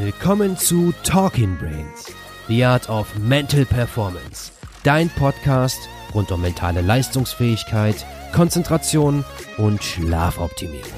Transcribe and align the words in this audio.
Willkommen 0.00 0.56
zu 0.56 0.94
Talking 1.02 1.58
Brains, 1.58 2.12
The 2.46 2.64
Art 2.64 2.88
of 2.88 3.12
Mental 3.18 3.64
Performance, 3.64 4.52
dein 4.84 5.10
Podcast 5.10 5.76
rund 6.14 6.30
um 6.30 6.40
mentale 6.40 6.82
Leistungsfähigkeit, 6.82 8.06
Konzentration 8.32 9.24
und 9.56 9.82
Schlafoptimierung. 9.82 10.92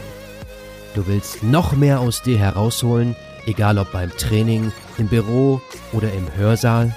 Du 0.94 1.06
willst 1.06 1.42
noch 1.42 1.72
mehr 1.72 2.00
aus 2.00 2.20
dir 2.20 2.36
herausholen, 2.36 3.16
egal 3.46 3.78
ob 3.78 3.90
beim 3.90 4.10
Training, 4.10 4.70
im 4.98 5.08
Büro 5.08 5.62
oder 5.92 6.12
im 6.12 6.26
Hörsaal? 6.36 6.94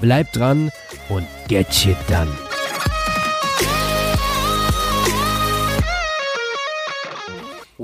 Bleib 0.00 0.32
dran 0.32 0.70
und 1.08 1.26
get 1.48 1.74
shit 1.74 1.96
done. 2.08 2.30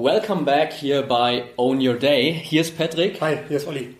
Welcome 0.02 0.42
back 0.42 0.72
hier 0.72 1.02
bei 1.02 1.44
Own 1.56 1.80
Your 1.80 1.94
Day. 1.94 2.32
Hier 2.32 2.62
ist 2.62 2.76
Patrick. 2.76 3.20
Hi, 3.20 3.38
hier 3.46 3.58
ist 3.58 3.68
Olli. 3.68 3.94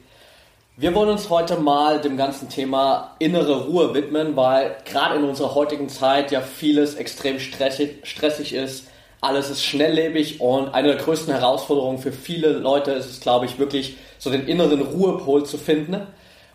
Wir 0.76 0.92
wollen 0.96 1.10
uns 1.10 1.30
heute 1.30 1.60
mal 1.60 2.00
dem 2.00 2.16
ganzen 2.16 2.48
Thema 2.48 3.14
innere 3.20 3.66
Ruhe 3.66 3.94
widmen, 3.94 4.34
weil 4.34 4.74
gerade 4.84 5.14
in 5.14 5.22
unserer 5.22 5.54
heutigen 5.54 5.88
Zeit 5.88 6.32
ja 6.32 6.40
vieles 6.40 6.96
extrem 6.96 7.38
stressig, 7.38 8.00
stressig 8.02 8.52
ist. 8.52 8.88
Alles 9.20 9.48
ist 9.48 9.62
schnelllebig 9.62 10.40
und 10.40 10.74
eine 10.74 10.88
der 10.88 10.96
größten 10.96 11.32
Herausforderungen 11.32 11.98
für 11.98 12.10
viele 12.10 12.48
Leute 12.48 12.90
ist 12.90 13.08
es, 13.08 13.20
glaube 13.20 13.46
ich, 13.46 13.60
wirklich 13.60 13.96
so 14.18 14.28
den 14.28 14.48
inneren 14.48 14.82
Ruhepol 14.82 15.46
zu 15.46 15.56
finden. 15.56 16.04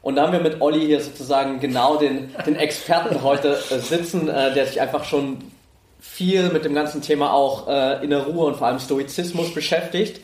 Und 0.01 0.17
da 0.17 0.23
haben 0.23 0.33
wir 0.33 0.41
mit 0.41 0.59
Olli 0.59 0.85
hier 0.87 0.99
sozusagen 0.99 1.61
genau 1.61 1.95
den, 1.95 2.35
den 2.45 2.57
Experten 2.57 3.23
heute 3.23 3.57
sitzen, 3.79 4.27
äh, 4.27 4.53
der 4.53 4.65
sich 4.65 4.81
einfach 4.81 5.05
schon 5.05 5.37
viel 6.09 6.49
mit 6.49 6.65
dem 6.65 6.73
ganzen 6.73 7.01
Thema 7.01 7.33
auch 7.33 7.67
äh, 7.67 8.03
innere 8.03 8.31
Ruhe 8.31 8.45
und 8.47 8.57
vor 8.57 8.67
allem 8.67 8.79
Stoizismus 8.79 9.53
beschäftigt. 9.53 10.21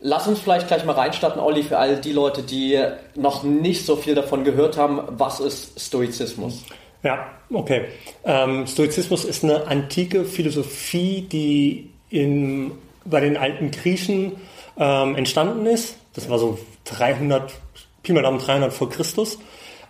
Lass 0.00 0.26
uns 0.26 0.38
vielleicht 0.38 0.68
gleich 0.68 0.84
mal 0.84 0.92
reinstarten, 0.92 1.40
Olli, 1.40 1.62
für 1.62 1.78
all 1.78 1.96
die 1.96 2.12
Leute, 2.12 2.42
die 2.42 2.78
noch 3.14 3.42
nicht 3.42 3.86
so 3.86 3.96
viel 3.96 4.14
davon 4.14 4.44
gehört 4.44 4.76
haben. 4.76 5.00
Was 5.08 5.40
ist 5.40 5.80
Stoizismus? 5.80 6.62
Ja, 7.02 7.26
okay. 7.50 7.86
Ähm, 8.24 8.66
Stoizismus 8.66 9.24
ist 9.24 9.44
eine 9.44 9.66
antike 9.66 10.24
Philosophie, 10.24 11.22
die 11.30 11.90
in, 12.10 12.72
bei 13.04 13.20
den 13.20 13.36
alten 13.36 13.70
Griechen 13.70 14.32
ähm, 14.78 15.16
entstanden 15.16 15.66
ist. 15.66 15.96
Das 16.14 16.28
war 16.28 16.38
so 16.38 16.58
300, 16.84 17.52
Pi 18.02 18.12
mal 18.12 18.22
Daumen 18.22 18.38
300 18.38 18.72
vor 18.72 18.90
Christus. 18.90 19.38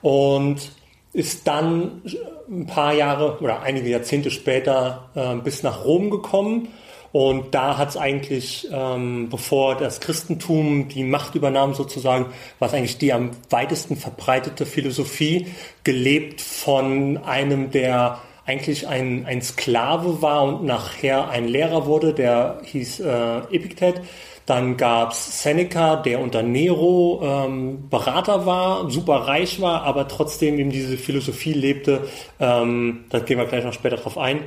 Und 0.03 0.71
ist 1.15 1.47
dann 1.47 2.03
ein 2.51 2.67
paar 2.67 2.93
Jahre 2.93 3.39
oder 3.41 3.63
einige 3.63 3.89
Jahrzehnte 3.89 4.31
später 4.31 5.09
äh, 5.15 5.37
bis 5.37 5.63
nach 5.63 5.85
Rom 5.85 6.11
gekommen. 6.11 6.69
Und 7.13 7.55
da 7.55 7.79
hat 7.79 7.91
es 7.91 7.97
eigentlich, 7.97 8.67
ähm, 8.73 9.29
bevor 9.31 9.77
das 9.77 10.01
Christentum 10.01 10.89
die 10.89 11.05
Macht 11.05 11.37
übernahm 11.37 11.73
sozusagen, 11.73 12.27
war 12.59 12.69
es 12.69 12.75
eigentlich 12.75 12.99
die 12.99 13.13
am 13.13 13.31
weitesten 13.51 13.97
verbreitete 13.97 14.67
Philosophie, 14.67 15.47
gelebt 15.85 16.41
von 16.41 17.19
einem, 17.19 17.71
der 17.71 18.19
eigentlich 18.47 18.89
ein, 18.89 19.27
ein 19.27 19.43
Sklave 19.43 20.23
war 20.23 20.43
und 20.43 20.65
nachher 20.65 21.29
ein 21.31 21.47
Lehrer 21.47 21.87
wurde, 21.87 22.15
der 22.15 22.61
hieß 22.65 22.99
äh, 23.01 23.39
Epiktet. 23.53 24.01
Dann 24.47 24.77
gab's 24.77 25.43
Seneca, 25.43 25.97
der 25.97 26.21
unter 26.21 26.43
Nero 26.43 27.21
ähm, 27.23 27.89
Berater 27.89 28.45
war, 28.45 28.91
super 28.91 29.27
reich 29.27 29.61
war, 29.61 29.83
aber 29.83 30.07
trotzdem 30.07 30.59
eben 30.59 30.71
diese 30.71 30.99
Philosophie 30.99 31.55
lebte. 31.55 32.09
Ähm, 32.39 33.07
da 33.09 33.21
gehen 33.21 33.39
wir 33.39 33.47
gleich 33.47 33.65
noch 33.65 33.73
später 33.73 33.97
drauf 33.97 34.19
ein. 34.19 34.41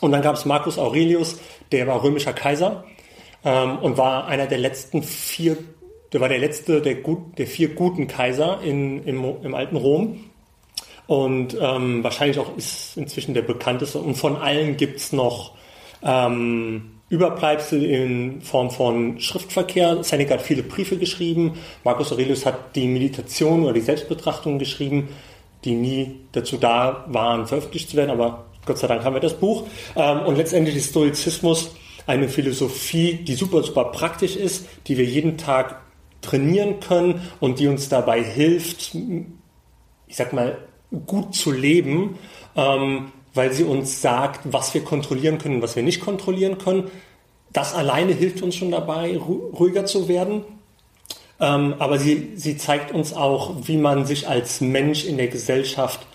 Und 0.00 0.12
dann 0.12 0.22
gab's 0.22 0.44
Marcus 0.44 0.78
Aurelius, 0.78 1.40
der 1.72 1.86
war 1.86 2.02
römischer 2.02 2.34
Kaiser 2.34 2.84
ähm, 3.44 3.78
und 3.78 3.96
war 3.96 4.26
einer 4.26 4.46
der 4.46 4.58
letzten 4.58 5.02
vier, 5.02 5.56
der 6.12 6.20
war 6.20 6.28
der 6.28 6.38
letzte 6.38 6.82
der, 6.82 6.96
gut, 6.96 7.38
der 7.38 7.46
vier 7.46 7.74
guten 7.74 8.08
Kaiser 8.08 8.60
in, 8.62 9.04
im, 9.04 9.24
im 9.42 9.54
alten 9.54 9.76
Rom. 9.76 10.24
Und 11.06 11.56
ähm, 11.60 12.04
wahrscheinlich 12.04 12.38
auch 12.38 12.56
ist 12.56 12.96
inzwischen 12.96 13.34
der 13.34 13.42
bekannteste. 13.42 13.98
Und 13.98 14.14
von 14.14 14.36
allen 14.36 14.76
gibt's 14.76 15.12
noch 15.12 15.54
ähm, 16.02 17.00
Überbleibsel 17.08 17.84
in 17.84 18.40
Form 18.40 18.70
von 18.70 19.20
Schriftverkehr. 19.20 20.04
Seneca 20.04 20.34
hat 20.34 20.42
viele 20.42 20.62
Briefe 20.62 20.96
geschrieben. 20.96 21.54
Marcus 21.82 22.12
Aurelius 22.12 22.46
hat 22.46 22.76
die 22.76 22.86
Meditation 22.86 23.64
oder 23.64 23.72
die 23.72 23.80
Selbstbetrachtung 23.80 24.58
geschrieben, 24.58 25.08
die 25.64 25.74
nie 25.74 26.20
dazu 26.32 26.56
da 26.56 27.04
waren, 27.08 27.46
veröffentlicht 27.46 27.90
zu 27.90 27.96
werden. 27.96 28.10
Aber 28.10 28.46
Gott 28.64 28.78
sei 28.78 28.86
Dank 28.86 29.04
haben 29.04 29.14
wir 29.14 29.20
das 29.20 29.34
Buch. 29.34 29.66
Ähm, 29.96 30.20
und 30.20 30.36
letztendlich 30.36 30.76
ist 30.76 30.90
Stoizismus 30.90 31.72
eine 32.06 32.28
Philosophie, 32.28 33.14
die 33.14 33.34
super, 33.34 33.62
super 33.62 33.86
praktisch 33.86 34.36
ist, 34.36 34.66
die 34.86 34.96
wir 34.96 35.04
jeden 35.04 35.36
Tag 35.36 35.82
trainieren 36.22 36.80
können 36.80 37.22
und 37.40 37.58
die 37.58 37.66
uns 37.66 37.88
dabei 37.88 38.22
hilft, 38.22 38.94
ich 40.06 40.16
sag 40.16 40.32
mal, 40.32 40.58
gut 41.06 41.34
zu 41.34 41.50
leben. 41.50 42.18
Ähm, 42.56 43.12
weil 43.34 43.52
sie 43.52 43.64
uns 43.64 44.02
sagt, 44.02 44.40
was 44.44 44.74
wir 44.74 44.82
kontrollieren 44.82 45.38
können 45.38 45.56
und 45.56 45.62
was 45.62 45.76
wir 45.76 45.82
nicht 45.82 46.00
kontrollieren 46.00 46.58
können. 46.58 46.90
Das 47.52 47.74
alleine 47.74 48.12
hilft 48.12 48.42
uns 48.42 48.54
schon 48.56 48.70
dabei, 48.70 49.16
ruhiger 49.16 49.84
zu 49.84 50.08
werden. 50.08 50.44
Ähm, 51.40 51.74
aber 51.78 51.98
sie, 51.98 52.32
sie 52.34 52.56
zeigt 52.56 52.92
uns 52.92 53.12
auch, 53.12 53.54
wie 53.62 53.76
man 53.76 54.04
sich 54.04 54.28
als 54.28 54.60
Mensch 54.60 55.04
in 55.04 55.16
der 55.16 55.28
Gesellschaft, 55.28 56.06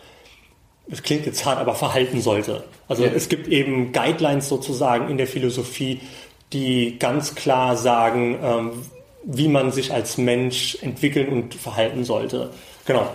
es 0.90 1.02
klingt 1.02 1.26
jetzt 1.26 1.46
hart, 1.46 1.58
aber 1.58 1.74
verhalten 1.74 2.22
sollte. 2.22 2.64
Also 2.88 3.04
ja. 3.04 3.12
es 3.14 3.28
gibt 3.28 3.48
eben 3.48 3.92
Guidelines 3.92 4.48
sozusagen 4.48 5.10
in 5.10 5.18
der 5.18 5.26
Philosophie, 5.26 6.00
die 6.54 7.00
ganz 7.00 7.34
klar 7.34 7.76
sagen, 7.76 8.38
ähm, 8.42 8.72
wie 9.24 9.48
man 9.48 9.72
sich 9.72 9.92
als 9.92 10.18
Mensch 10.18 10.78
entwickeln 10.82 11.30
und 11.30 11.56
verhalten 11.56 12.04
sollte. 12.04 12.52
Genau. 12.86 13.10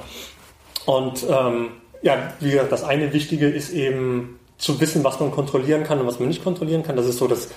Und 0.87 1.25
ähm, 1.29 1.69
ja, 2.03 2.33
wie 2.41 2.51
gesagt, 2.51 2.73
das 2.73 2.85
eine 2.85 3.13
Wichtige 3.13 3.49
ist 3.49 3.71
eben 3.71 4.39
zu 4.59 4.81
wissen, 4.81 5.05
was 5.05 5.21
man 5.21 5.31
kontrollieren 5.31 5.85
kann 5.85 6.01
und 6.01 6.07
was 6.07 6.19
man 6.19 6.29
nicht 6.29 6.45
kontrollieren 6.45 6.83
kann. 6.83 6.97
Das 6.97 7.07
ist 7.07 7.19
so 7.19 7.27
das, 7.27 7.49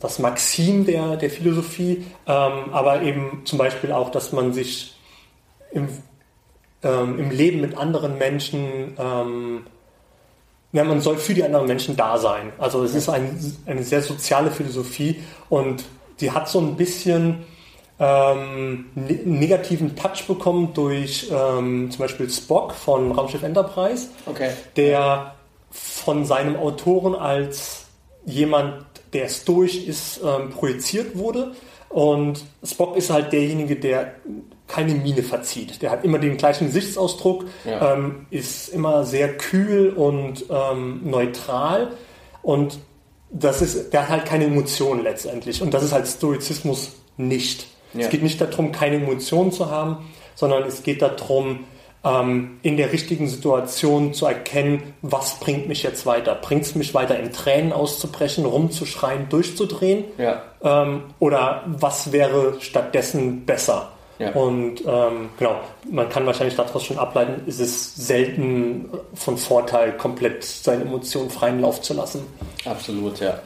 das 0.00 0.18
Maxim 0.18 0.84
der, 0.84 1.16
der 1.16 1.30
Philosophie, 1.30 2.04
ähm, 2.26 2.72
aber 2.72 3.02
eben 3.02 3.42
zum 3.44 3.58
Beispiel 3.58 3.92
auch, 3.92 4.10
dass 4.10 4.32
man 4.32 4.52
sich 4.52 4.96
im, 5.72 5.88
ähm, 6.82 7.18
im 7.18 7.30
Leben 7.30 7.60
mit 7.60 7.76
anderen 7.76 8.18
Menschen, 8.18 8.94
ähm, 8.98 9.66
ja, 10.72 10.84
man 10.84 11.00
soll 11.00 11.16
für 11.16 11.34
die 11.34 11.44
anderen 11.44 11.66
Menschen 11.66 11.96
da 11.96 12.18
sein. 12.18 12.52
Also 12.58 12.82
es 12.82 12.94
ist 12.94 13.08
ein, 13.08 13.38
eine 13.66 13.84
sehr 13.84 14.02
soziale 14.02 14.50
Philosophie 14.50 15.22
und 15.48 15.84
die 16.20 16.32
hat 16.32 16.48
so 16.48 16.60
ein 16.60 16.76
bisschen 16.76 17.44
ähm, 17.98 18.86
ne 18.94 19.20
negativen 19.24 19.94
Touch 19.96 20.26
bekommen 20.26 20.72
durch 20.74 21.30
ähm, 21.30 21.90
zum 21.90 21.98
Beispiel 21.98 22.28
Spock 22.28 22.72
von 22.72 23.12
Raumschiff 23.12 23.42
Enterprise, 23.42 24.08
okay. 24.26 24.50
der 24.76 25.34
von 25.70 26.24
seinem 26.24 26.56
Autoren 26.56 27.14
als 27.14 27.86
jemand, 28.24 28.84
der 29.12 29.28
stoisch 29.28 29.76
ist, 29.76 30.20
ähm, 30.24 30.50
projiziert 30.50 31.16
wurde. 31.16 31.52
Und 31.88 32.44
Spock 32.64 32.96
ist 32.96 33.10
halt 33.10 33.32
derjenige, 33.32 33.76
der 33.76 34.14
keine 34.66 34.94
Miene 34.94 35.22
verzieht. 35.22 35.82
Der 35.82 35.90
hat 35.90 36.04
immer 36.04 36.18
den 36.18 36.36
gleichen 36.36 36.66
Gesichtsausdruck, 36.66 37.44
ja. 37.64 37.94
ähm, 37.94 38.26
ist 38.30 38.68
immer 38.70 39.04
sehr 39.04 39.36
kühl 39.36 39.90
und 39.90 40.46
ähm, 40.50 41.02
neutral. 41.04 41.92
Und 42.42 42.78
das 43.30 43.62
ist, 43.62 43.92
der 43.92 44.02
hat 44.02 44.08
halt 44.08 44.24
keine 44.26 44.46
Emotionen 44.46 45.02
letztendlich. 45.02 45.62
Und 45.62 45.74
das 45.74 45.84
ist 45.84 45.92
halt 45.92 46.06
Stoizismus 46.06 46.92
nicht. 47.16 47.68
Ja. 47.94 48.00
Es 48.00 48.10
geht 48.10 48.22
nicht 48.22 48.40
darum, 48.40 48.72
keine 48.72 48.96
Emotionen 48.96 49.52
zu 49.52 49.70
haben, 49.70 50.10
sondern 50.34 50.64
es 50.64 50.82
geht 50.82 51.02
darum, 51.02 51.60
ähm, 52.04 52.58
in 52.62 52.76
der 52.76 52.92
richtigen 52.92 53.28
Situation 53.28 54.12
zu 54.12 54.26
erkennen, 54.26 54.94
was 55.00 55.40
bringt 55.40 55.68
mich 55.68 55.82
jetzt 55.82 56.04
weiter? 56.04 56.34
Bringt 56.34 56.64
es 56.64 56.74
mich 56.74 56.92
weiter, 56.92 57.18
in 57.18 57.32
Tränen 57.32 57.72
auszubrechen, 57.72 58.44
rumzuschreien, 58.44 59.28
durchzudrehen? 59.28 60.04
Ja. 60.18 60.42
Ähm, 60.62 61.04
oder 61.18 61.62
was 61.66 62.12
wäre 62.12 62.56
stattdessen 62.60 63.46
besser? 63.46 63.90
Ja. 64.18 64.30
Und 64.32 64.82
ähm, 64.86 65.30
genau, 65.38 65.56
man 65.90 66.08
kann 66.08 66.24
wahrscheinlich 66.24 66.54
daraus 66.54 66.84
schon 66.84 66.98
ableiten, 66.98 67.42
ist 67.46 67.58
es 67.58 67.96
selten 67.96 68.88
von 69.14 69.36
Vorteil, 69.36 69.96
komplett 69.96 70.44
seine 70.44 70.82
Emotionen 70.82 71.30
freien 71.30 71.60
Lauf 71.60 71.80
zu 71.80 71.94
lassen. 71.94 72.24
Absolut, 72.64 73.18
ja. 73.18 73.40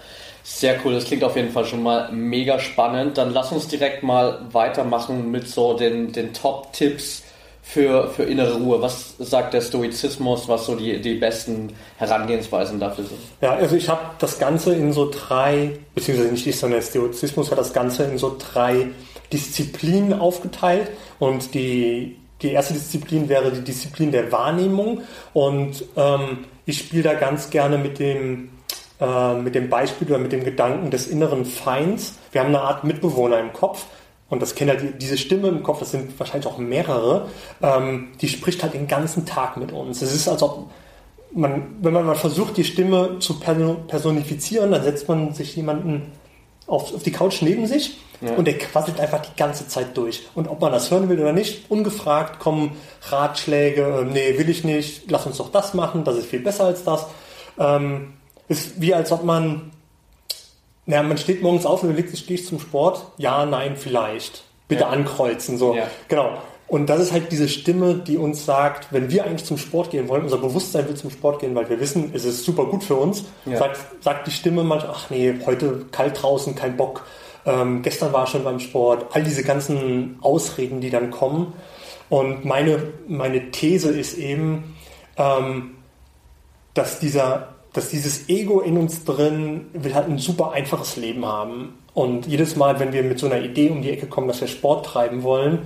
Sehr 0.50 0.80
cool, 0.82 0.94
das 0.94 1.04
klingt 1.04 1.22
auf 1.24 1.36
jeden 1.36 1.50
Fall 1.52 1.66
schon 1.66 1.82
mal 1.82 2.10
mega 2.10 2.58
spannend. 2.58 3.18
Dann 3.18 3.34
lass 3.34 3.52
uns 3.52 3.68
direkt 3.68 4.02
mal 4.02 4.40
weitermachen 4.50 5.30
mit 5.30 5.46
so 5.46 5.74
den, 5.74 6.10
den 6.10 6.32
Top-Tipps 6.32 7.22
für, 7.62 8.08
für 8.08 8.22
innere 8.22 8.54
Ruhe. 8.54 8.80
Was 8.80 9.14
sagt 9.18 9.52
der 9.52 9.60
Stoizismus, 9.60 10.48
was 10.48 10.64
so 10.64 10.74
die, 10.74 11.02
die 11.02 11.16
besten 11.16 11.74
Herangehensweisen 11.98 12.80
dafür 12.80 13.04
sind? 13.04 13.20
Ja, 13.42 13.56
also 13.56 13.76
ich 13.76 13.90
habe 13.90 14.00
das 14.18 14.38
Ganze 14.38 14.74
in 14.74 14.94
so 14.94 15.10
drei, 15.10 15.76
beziehungsweise 15.94 16.32
nicht 16.32 16.46
ich, 16.46 16.58
sondern 16.58 16.80
der 16.80 16.86
Stoizismus 16.86 17.50
hat 17.50 17.58
das 17.58 17.74
Ganze 17.74 18.04
in 18.04 18.16
so 18.16 18.34
drei 18.36 18.86
Disziplinen 19.30 20.18
aufgeteilt. 20.18 20.88
Und 21.18 21.52
die, 21.52 22.16
die 22.40 22.52
erste 22.52 22.72
Disziplin 22.72 23.28
wäre 23.28 23.52
die 23.52 23.60
Disziplin 23.60 24.12
der 24.12 24.32
Wahrnehmung. 24.32 25.02
Und 25.34 25.84
ähm, 25.94 26.46
ich 26.64 26.78
spiele 26.78 27.02
da 27.02 27.14
ganz 27.14 27.50
gerne 27.50 27.76
mit 27.76 27.98
dem 27.98 28.48
äh, 29.00 29.34
mit 29.34 29.54
dem 29.54 29.68
Beispiel 29.68 30.08
oder 30.08 30.18
mit 30.18 30.32
dem 30.32 30.44
Gedanken 30.44 30.90
des 30.90 31.06
inneren 31.06 31.44
Feinds. 31.44 32.18
Wir 32.32 32.40
haben 32.40 32.48
eine 32.48 32.60
Art 32.60 32.84
Mitbewohner 32.84 33.38
im 33.38 33.52
Kopf, 33.52 33.86
und 34.30 34.42
das 34.42 34.54
kennt 34.54 34.70
halt 34.70 35.00
diese 35.00 35.16
Stimme 35.16 35.48
im 35.48 35.62
Kopf, 35.62 35.78
das 35.78 35.90
sind 35.90 36.18
wahrscheinlich 36.18 36.46
auch 36.46 36.58
mehrere, 36.58 37.28
ähm, 37.62 38.08
die 38.20 38.28
spricht 38.28 38.62
halt 38.62 38.74
den 38.74 38.86
ganzen 38.86 39.24
Tag 39.24 39.56
mit 39.56 39.72
uns. 39.72 40.02
Es 40.02 40.14
ist, 40.14 40.28
als 40.28 40.42
ob 40.42 40.70
man, 41.32 41.76
wenn 41.80 41.92
man 41.92 42.04
mal 42.04 42.14
versucht, 42.14 42.56
die 42.56 42.64
Stimme 42.64 43.18
zu 43.20 43.40
personifizieren, 43.40 44.70
dann 44.70 44.82
setzt 44.82 45.08
man 45.08 45.32
sich 45.32 45.56
jemanden 45.56 46.12
auf, 46.66 46.94
auf 46.94 47.02
die 47.02 47.12
Couch 47.12 47.40
neben 47.40 47.66
sich 47.66 47.98
ja. 48.20 48.32
und 48.34 48.46
der 48.46 48.58
quasselt 48.58 49.00
einfach 49.00 49.20
die 49.20 49.36
ganze 49.36 49.66
Zeit 49.66 49.96
durch. 49.96 50.26
Und 50.34 50.48
ob 50.48 50.60
man 50.60 50.72
das 50.72 50.90
hören 50.90 51.08
will 51.08 51.18
oder 51.18 51.32
nicht, 51.32 51.70
ungefragt 51.70 52.38
kommen 52.38 52.76
Ratschläge, 53.08 53.82
äh, 53.82 54.04
nee, 54.04 54.38
will 54.38 54.50
ich 54.50 54.62
nicht, 54.62 55.10
lass 55.10 55.26
uns 55.26 55.38
doch 55.38 55.50
das 55.50 55.72
machen, 55.72 56.04
das 56.04 56.16
ist 56.16 56.26
viel 56.26 56.40
besser 56.40 56.64
als 56.64 56.84
das. 56.84 57.06
Ähm, 57.58 58.12
ist 58.48 58.80
wie 58.80 58.94
als 58.94 59.12
ob 59.12 59.24
man 59.24 59.70
ja, 60.88 61.02
man 61.02 61.18
steht 61.18 61.42
morgens 61.42 61.66
auf 61.66 61.82
und 61.82 61.90
überlegt 61.90 62.10
sich, 62.10 62.26
gehe 62.26 62.36
ich 62.36 62.46
zum 62.46 62.58
Sport? 62.58 63.04
Ja, 63.18 63.44
nein, 63.44 63.76
vielleicht. 63.76 64.44
Bitte 64.68 64.82
ja. 64.82 64.88
ankreuzen, 64.88 65.58
so. 65.58 65.74
Ja. 65.74 65.86
Genau. 66.08 66.38
Und 66.66 66.88
das 66.88 67.00
ist 67.00 67.12
halt 67.12 67.30
diese 67.30 67.48
Stimme, 67.48 67.94
die 67.94 68.16
uns 68.16 68.46
sagt, 68.46 68.90
wenn 68.90 69.10
wir 69.10 69.24
eigentlich 69.24 69.44
zum 69.44 69.58
Sport 69.58 69.90
gehen 69.90 70.08
wollen, 70.08 70.22
unser 70.22 70.38
Bewusstsein 70.38 70.88
will 70.88 70.94
zum 70.94 71.10
Sport 71.10 71.40
gehen, 71.40 71.54
weil 71.54 71.68
wir 71.68 71.78
wissen, 71.78 72.10
es 72.14 72.24
ist 72.24 72.42
super 72.44 72.64
gut 72.64 72.84
für 72.84 72.94
uns, 72.94 73.24
ja. 73.44 73.58
sagt, 73.58 73.78
sagt 74.02 74.26
die 74.26 74.30
Stimme 74.30 74.64
manchmal, 74.64 74.94
ach 74.94 75.10
nee, 75.10 75.34
heute 75.44 75.86
kalt 75.92 76.22
draußen, 76.22 76.54
kein 76.54 76.76
Bock, 76.76 77.06
ähm, 77.46 77.82
gestern 77.82 78.12
war 78.12 78.26
schon 78.26 78.44
beim 78.44 78.60
Sport, 78.60 79.06
all 79.12 79.22
diese 79.22 79.44
ganzen 79.44 80.18
Ausreden, 80.20 80.80
die 80.80 80.90
dann 80.90 81.10
kommen. 81.10 81.52
Und 82.10 82.44
meine, 82.46 82.82
meine 83.06 83.50
These 83.50 83.90
ist 83.90 84.16
eben, 84.16 84.76
ähm, 85.16 85.76
dass 86.74 86.98
dieser 86.98 87.57
dass 87.78 87.90
dieses 87.90 88.28
Ego 88.28 88.60
in 88.60 88.76
uns 88.76 89.04
drin 89.04 89.66
will 89.72 89.94
halt 89.94 90.08
ein 90.08 90.18
super 90.18 90.50
einfaches 90.50 90.96
Leben 90.96 91.24
haben. 91.24 91.78
Und 91.94 92.26
jedes 92.26 92.56
Mal, 92.56 92.80
wenn 92.80 92.92
wir 92.92 93.04
mit 93.04 93.20
so 93.20 93.26
einer 93.26 93.40
Idee 93.40 93.70
um 93.70 93.82
die 93.82 93.90
Ecke 93.90 94.06
kommen, 94.06 94.26
dass 94.26 94.40
wir 94.40 94.48
Sport 94.48 94.84
treiben 94.84 95.22
wollen, 95.22 95.60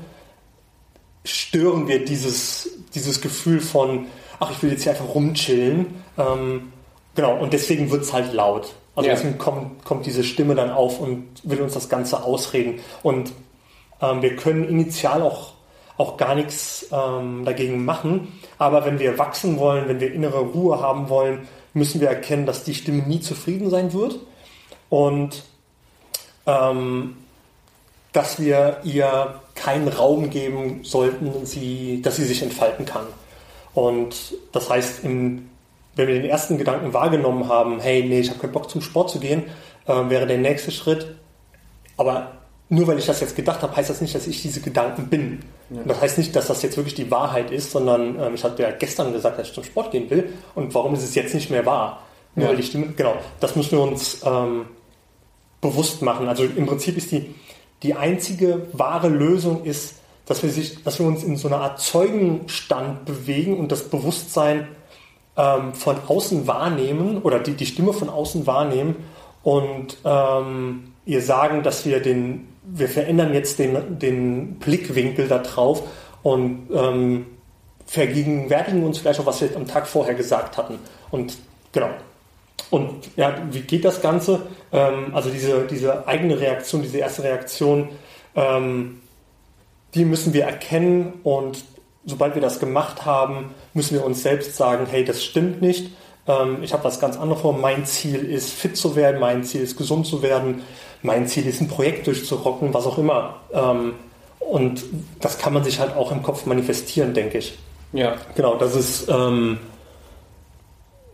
stören 1.25 1.89
wir 1.89 2.05
dieses, 2.05 2.69
dieses 2.95 3.23
Gefühl 3.23 3.61
von, 3.61 4.09
ach, 4.41 4.51
ich 4.51 4.63
will 4.63 4.73
jetzt 4.73 4.83
hier 4.83 4.93
einfach 4.93 5.15
rumchillen. 5.15 5.87
Ähm, 6.19 6.73
genau, 7.15 7.39
und 7.39 7.55
deswegen 7.55 7.91
wird 7.91 8.03
es 8.03 8.13
halt 8.13 8.35
laut. 8.35 8.75
Also 8.95 9.09
ja. 9.09 9.15
deswegen 9.15 9.39
kommt, 9.39 9.83
kommt 9.87 10.05
diese 10.05 10.23
Stimme 10.23 10.55
dann 10.55 10.71
auf 10.71 11.01
und 11.01 11.29
will 11.45 11.63
uns 11.63 11.73
das 11.73 11.89
Ganze 11.89 12.23
ausreden. 12.23 12.81
Und 13.03 13.33
ähm, 14.03 14.21
wir 14.21 14.37
können 14.37 14.69
initial 14.69 15.23
auch, 15.23 15.55
auch 15.97 16.19
gar 16.19 16.35
nichts 16.35 16.89
ähm, 16.93 17.47
dagegen 17.47 17.87
machen. 17.87 18.39
Aber 18.59 18.85
wenn 18.85 18.99
wir 18.99 19.17
wachsen 19.19 19.59
wollen, 19.59 19.89
wenn 19.89 19.99
wir 19.99 20.13
innere 20.13 20.41
Ruhe 20.41 20.79
haben 20.79 21.09
wollen, 21.09 21.49
müssen 21.75 22.01
wir 22.01 22.09
erkennen, 22.09 22.47
dass 22.47 22.65
die 22.65 22.75
Stimme 22.75 23.03
nie 23.03 23.21
zufrieden 23.21 23.71
sein 23.71 23.93
wird 23.93 24.19
und 24.89 25.45
ähm, 26.47 27.17
dass 28.13 28.41
wir 28.41 28.81
ihr 28.85 29.41
keinen 29.55 29.89
Raum 29.89 30.31
geben 30.31 30.81
sollten, 30.85 31.47
sie, 31.47 32.03
dass 32.03 32.17
sie 32.17 32.25
sich 32.25 32.43
entfalten 32.43 32.85
kann. 32.85 33.07
Und 33.75 34.35
das 34.53 34.69
heißt, 34.69 35.05
im, 35.05 35.49
wenn 35.95 36.09
wir 36.09 36.15
den 36.15 36.27
ersten 36.27 36.59
Gedanken 36.59 36.93
wahrgenommen 36.93 37.49
haben, 37.49 37.81
hey, 37.81 38.03
nee, 38.03 38.21
ich 38.21 38.29
habe 38.29 38.39
keinen 38.39 38.53
Bock 38.53 38.69
zum 38.69 38.83
Sport 38.83 39.11
zu 39.11 39.19
gehen, 39.19 39.45
äh, 39.87 40.11
wäre 40.11 40.27
der 40.27 40.39
nächste 40.39 40.71
Schritt, 40.71 41.15
aber 41.97 42.33
nur 42.73 42.87
weil 42.87 42.99
ich 42.99 43.05
das 43.05 43.21
jetzt 43.21 43.37
gedacht 43.37 43.61
habe, 43.61 43.77
heißt 43.77 43.91
das 43.91 44.01
nicht, 44.01 44.15
dass 44.15 44.27
ich 44.27 44.41
diese 44.41 44.63
Gedanken 44.63 45.09
bin. 45.09 45.41
Ja. 45.69 45.83
Das 45.85 46.01
heißt 46.01 46.17
nicht, 46.17 46.35
dass 46.35 46.47
das 46.47 46.63
jetzt 46.63 46.79
wirklich 46.79 46.95
die 46.95 47.11
Wahrheit 47.11 47.51
ist, 47.51 47.71
sondern 47.71 48.19
ähm, 48.19 48.35
ich 48.35 48.43
hatte 48.45 48.63
ja 48.63 48.71
gestern 48.71 49.13
gesagt, 49.13 49.39
dass 49.39 49.49
ich 49.49 49.55
zum 49.55 49.65
Sport 49.65 49.91
gehen 49.91 50.09
will. 50.09 50.33
Und 50.55 50.75
warum 50.75 50.95
ist 50.95 51.03
es 51.03 51.15
jetzt 51.15 51.35
nicht 51.35 51.51
mehr 51.51 51.67
wahr? 51.67 52.03
Nur 52.35 52.45
ja. 52.45 52.51
weil 52.51 52.57
die 52.57 52.63
Stimme, 52.63 52.87
genau, 52.97 53.17
das 53.41 53.57
müssen 53.57 53.73
wir 53.73 53.83
uns 53.83 54.23
ähm, 54.25 54.65
bewusst 55.61 56.01
machen. 56.01 56.29
Also 56.29 56.45
im 56.45 56.65
Prinzip 56.65 56.97
ist 56.97 57.13
die, 57.13 57.35
die 57.83 57.93
einzige 57.93 58.69
wahre 58.73 59.11
Lösung 59.11 59.65
ist, 59.65 59.97
dass 60.25 60.43
wir, 60.43 60.49
sich, 60.49 60.83
dass 60.83 60.99
wir 60.99 61.05
uns 61.05 61.23
in 61.25 61.37
so 61.37 61.49
einer 61.49 61.61
Art 61.61 61.79
Zeugenstand 61.79 63.05
bewegen 63.05 63.59
und 63.59 63.71
das 63.71 63.91
Bewusstsein 63.91 64.67
ähm, 65.37 65.75
von 65.75 65.97
außen 66.09 66.47
wahrnehmen 66.47 67.21
oder 67.21 67.39
die, 67.39 67.53
die 67.53 67.67
Stimme 67.67 67.93
von 67.93 68.09
außen 68.09 68.47
wahrnehmen 68.47 68.97
und 69.43 69.99
ähm, 70.07 70.95
ihr 71.05 71.21
sagen, 71.21 71.63
dass 71.63 71.85
wir 71.85 72.01
den 72.01 72.49
wir 72.65 72.89
verändern 72.89 73.35
jetzt 73.35 73.59
den, 73.59 73.99
den 73.99 74.55
Blickwinkel 74.57 75.29
da 75.29 75.39
drauf 75.39 75.83
und 76.23 76.69
ähm, 76.73 77.27
vergegenwärtigen 77.87 78.85
uns 78.85 78.99
vielleicht 78.99 79.21
auch, 79.21 79.27
was 79.27 79.41
wir 79.41 79.55
am 79.57 79.67
Tag 79.67 79.87
vorher 79.87 80.15
gesagt 80.15 80.57
hatten. 80.57 80.79
Und 81.11 81.37
genau. 81.73 81.91
Und 82.71 83.11
ja, 83.17 83.37
wie 83.51 83.61
geht 83.61 83.85
das 83.85 84.01
Ganze? 84.01 84.47
Ähm, 84.73 85.15
also 85.15 85.31
diese, 85.31 85.67
diese 85.67 86.07
eigene 86.07 86.41
Reaktion, 86.41 86.83
diese 86.83 86.99
erste 86.99 87.25
Reaktion, 87.25 87.89
ähm, 88.35 89.01
die 89.95 90.05
müssen 90.05 90.33
wir 90.33 90.45
erkennen 90.45 91.21
und 91.23 91.65
sobald 92.07 92.35
wir 92.35 92.43
das 92.43 92.61
gemacht 92.61 93.05
haben, 93.05 93.55
müssen 93.75 93.95
wir 93.95 94.05
uns 94.05 94.23
selbst 94.23 94.57
sagen, 94.57 94.87
hey, 94.91 95.05
das 95.05 95.23
stimmt 95.23 95.61
nicht. 95.61 95.91
Ähm, 96.27 96.63
ich 96.63 96.73
habe 96.73 96.85
was 96.85 97.01
ganz 97.01 97.17
anderes 97.17 97.43
vor. 97.43 97.53
Mein 97.53 97.85
Ziel 97.85 98.25
ist, 98.25 98.51
fit 98.53 98.77
zu 98.77 98.97
werden, 98.97 99.21
mein 99.21 99.45
Ziel 99.45 99.63
ist, 99.63 99.77
gesund 99.77 100.07
zu 100.07 100.23
werden 100.23 100.63
mein 101.03 101.27
Ziel 101.27 101.47
ist, 101.47 101.61
ein 101.61 101.69
Projekt 101.69 102.07
durchzurocken, 102.07 102.73
was 102.73 102.87
auch 102.87 102.99
immer. 102.99 103.37
Ähm, 103.53 103.95
und 104.39 104.83
das 105.21 105.39
kann 105.39 105.53
man 105.53 105.65
sich 105.65 105.79
halt 105.79 105.97
auch 105.97 106.13
im 106.13 106.23
Kopf 106.23 106.47
manifestieren, 106.47 107.15
denke 107.15 107.39
ich. 107.39 107.59
Ja. 107.93 108.17
Genau, 108.35 108.57
das 108.57 108.75
ist, 108.75 109.09
ähm, 109.09 109.59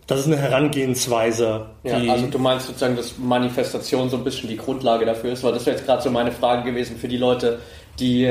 das 0.07 0.21
ist 0.21 0.27
eine 0.27 0.37
Herangehensweise. 0.37 1.67
Ja, 1.83 1.97
also 2.11 2.27
du 2.27 2.39
meinst 2.39 2.67
sozusagen, 2.67 2.95
dass 2.95 3.17
Manifestation 3.17 4.09
so 4.09 4.17
ein 4.17 4.23
bisschen 4.23 4.49
die 4.49 4.57
Grundlage 4.57 5.05
dafür 5.05 5.33
ist, 5.33 5.43
weil 5.43 5.53
das 5.53 5.65
wäre 5.65 5.75
jetzt 5.75 5.85
gerade 5.85 6.01
so 6.01 6.09
meine 6.09 6.31
Frage 6.31 6.63
gewesen 6.63 6.97
für 6.97 7.07
die 7.07 7.17
Leute, 7.17 7.59
die 7.99 8.25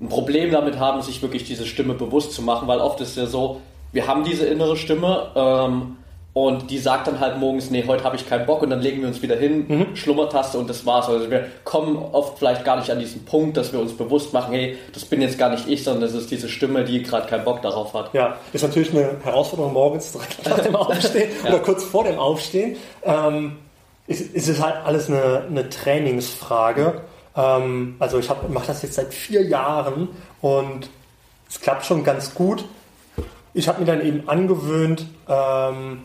ein 0.00 0.08
Problem 0.08 0.50
damit 0.50 0.78
haben, 0.78 1.02
sich 1.02 1.22
wirklich 1.22 1.44
diese 1.44 1.66
Stimme 1.66 1.94
bewusst 1.94 2.32
zu 2.32 2.42
machen, 2.42 2.68
weil 2.68 2.80
oft 2.80 3.00
ist 3.00 3.10
es 3.10 3.16
ja 3.16 3.26
so, 3.26 3.60
wir 3.92 4.06
haben 4.06 4.24
diese 4.24 4.46
innere 4.46 4.76
Stimme, 4.76 5.30
ähm, 5.34 5.96
und 6.36 6.70
die 6.70 6.76
sagt 6.76 7.06
dann 7.06 7.18
halt 7.18 7.38
morgens, 7.38 7.70
nee, 7.70 7.82
heute 7.86 8.04
habe 8.04 8.14
ich 8.14 8.28
keinen 8.28 8.44
Bock 8.44 8.60
und 8.60 8.68
dann 8.68 8.82
legen 8.82 9.00
wir 9.00 9.08
uns 9.08 9.22
wieder 9.22 9.36
hin, 9.36 9.64
mhm. 9.68 9.96
Schlummertaste 9.96 10.58
und 10.58 10.68
das 10.68 10.84
war's. 10.84 11.08
Also 11.08 11.30
wir 11.30 11.46
kommen 11.64 11.96
oft 11.96 12.38
vielleicht 12.38 12.62
gar 12.62 12.76
nicht 12.76 12.90
an 12.90 12.98
diesen 12.98 13.24
Punkt, 13.24 13.56
dass 13.56 13.72
wir 13.72 13.80
uns 13.80 13.96
bewusst 13.96 14.34
machen, 14.34 14.52
hey, 14.52 14.76
das 14.92 15.06
bin 15.06 15.22
jetzt 15.22 15.38
gar 15.38 15.48
nicht 15.48 15.66
ich, 15.66 15.82
sondern 15.82 16.02
das 16.02 16.12
ist 16.12 16.30
diese 16.30 16.50
Stimme, 16.50 16.84
die 16.84 17.02
gerade 17.02 17.26
keinen 17.26 17.42
Bock 17.42 17.62
darauf 17.62 17.94
hat. 17.94 18.12
Ja, 18.12 18.36
ist 18.52 18.60
natürlich 18.60 18.90
eine 18.90 19.16
Herausforderung 19.24 19.72
morgens 19.72 20.12
direkt 20.12 20.46
nach 20.46 20.58
dem 20.58 20.76
Aufstehen 20.76 21.30
ja. 21.42 21.48
oder 21.48 21.60
kurz 21.60 21.84
vor 21.84 22.04
dem 22.04 22.18
Aufstehen. 22.18 22.76
Ähm, 23.02 23.56
ist, 24.06 24.34
ist 24.34 24.48
es 24.50 24.62
halt 24.62 24.76
alles 24.84 25.08
eine, 25.08 25.44
eine 25.48 25.70
Trainingsfrage. 25.70 27.00
Ähm, 27.34 27.96
also 27.98 28.18
ich 28.18 28.28
mache 28.50 28.66
das 28.66 28.82
jetzt 28.82 28.96
seit 28.96 29.14
vier 29.14 29.42
Jahren 29.42 30.08
und 30.42 30.90
es 31.48 31.62
klappt 31.62 31.86
schon 31.86 32.04
ganz 32.04 32.34
gut. 32.34 32.66
Ich 33.54 33.68
habe 33.68 33.80
mir 33.80 33.86
dann 33.86 34.02
eben 34.06 34.28
angewöhnt, 34.28 35.06
ähm, 35.30 36.02